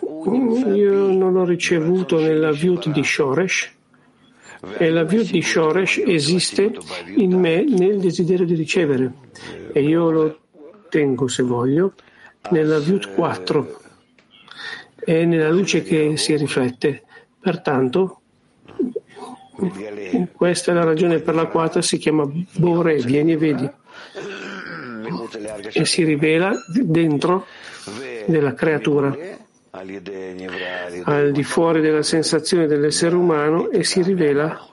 Io 0.73 1.11
non 1.11 1.35
ho 1.35 1.45
ricevuto 1.45 2.17
nella 2.17 2.51
Vyut 2.51 2.89
di 2.89 3.03
Shoresh, 3.03 3.69
e 4.77 4.89
la 4.89 5.03
Vyut 5.03 5.29
di 5.29 5.41
Shoresh 5.41 6.01
esiste 6.05 6.71
in 7.15 7.37
me 7.37 7.63
nel 7.63 7.99
desiderio 7.99 8.45
di 8.45 8.55
ricevere, 8.55 9.11
e 9.71 9.81
io 9.81 10.09
lo 10.09 10.39
tengo, 10.89 11.27
se 11.27 11.43
voglio, 11.43 11.93
nella 12.51 12.79
Vyut 12.79 13.13
4 13.13 13.81
e 15.05 15.25
nella 15.25 15.51
luce 15.51 15.83
che 15.83 16.17
si 16.17 16.35
riflette. 16.35 17.03
Pertanto, 17.39 18.21
questa 20.33 20.71
è 20.71 20.73
la 20.73 20.83
ragione 20.83 21.19
per 21.19 21.35
la 21.35 21.45
quale 21.45 21.81
si 21.81 21.97
chiama 21.97 22.29
Bore, 22.57 22.95
vieni 22.97 23.33
e 23.33 23.37
vedi, 23.37 23.69
e 25.71 25.85
si 25.85 26.03
rivela 26.03 26.53
dentro 26.67 27.45
della 28.25 28.53
creatura, 28.53 29.15
al 31.03 31.31
di 31.31 31.43
fuori 31.43 31.81
della 31.81 32.03
sensazione 32.03 32.65
dell'essere 32.65 33.15
umano 33.15 33.69
e 33.69 33.83
si 33.83 34.01
rivela 34.01 34.67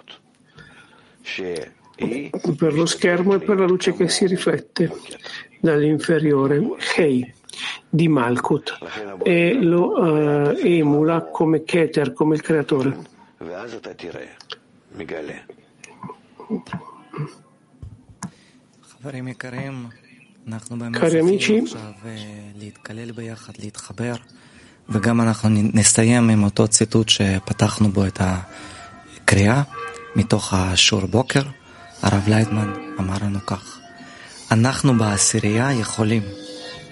per 2.56 2.72
lo 2.72 2.86
schermo 2.86 3.34
e 3.34 3.38
per 3.40 3.58
la 3.58 3.66
luce 3.66 3.92
che 3.92 4.08
si 4.08 4.26
riflette 4.26 4.90
dall'inferiore. 5.60 6.60
Hei 6.96 7.32
di 7.88 8.08
Malkut 8.08 8.78
e 9.22 9.54
lo 9.54 9.92
uh, 9.92 10.58
emula 10.58 11.30
come 11.30 11.64
Keter, 11.64 12.12
come 12.12 12.34
il 12.34 12.42
creatore. 12.42 13.10
Cari 19.02 19.18
amici, 21.18 21.62
וגם 24.88 25.20
אנחנו 25.20 25.48
נסיים 25.52 26.30
עם 26.30 26.44
אותו 26.44 26.68
ציטוט 26.68 27.08
שפתחנו 27.08 27.88
בו 27.88 28.06
את 28.06 28.20
הקריאה 28.20 29.62
מתוך 30.16 30.52
השיעור 30.52 31.06
בוקר. 31.06 31.42
הרב 32.02 32.28
לייטמן 32.28 32.72
אמר 32.98 33.16
לנו 33.22 33.38
כך: 33.46 33.80
אנחנו 34.50 34.98
בעשירייה 34.98 35.72
יכולים 35.72 36.22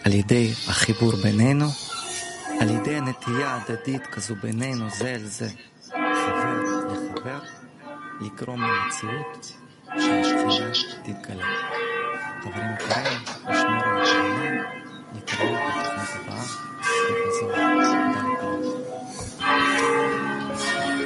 על 0.05 0.13
ידי 0.13 0.53
החיבור 0.69 1.13
בינינו, 1.23 1.67
על 2.61 2.71
ידי 2.71 2.97
הנטייה 2.97 3.49
ההדדית 3.49 4.07
כזו 4.07 4.35
בינינו, 4.43 4.91
זה 4.91 5.09
אל 5.15 5.25
זה, 5.25 5.49
חבר 5.89 6.63
לחבר, 6.87 7.39
לגרום 8.21 8.63
למציאות 8.63 9.53
שהשכינה 9.99 10.73
תתגלה. 11.03 11.47
חברים 12.43 12.75
יקרים, 12.75 13.19
לשמור 13.49 13.85
על 13.85 14.03
השכינה, 14.03 14.63
נתראה 15.15 15.69
בתוכנית 15.69 16.11
הבאה, 16.25 16.45
ובזאת, 17.11 17.55
תודה 17.55 18.23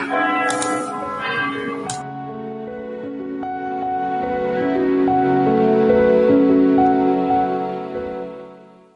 רבה. 0.07 0.54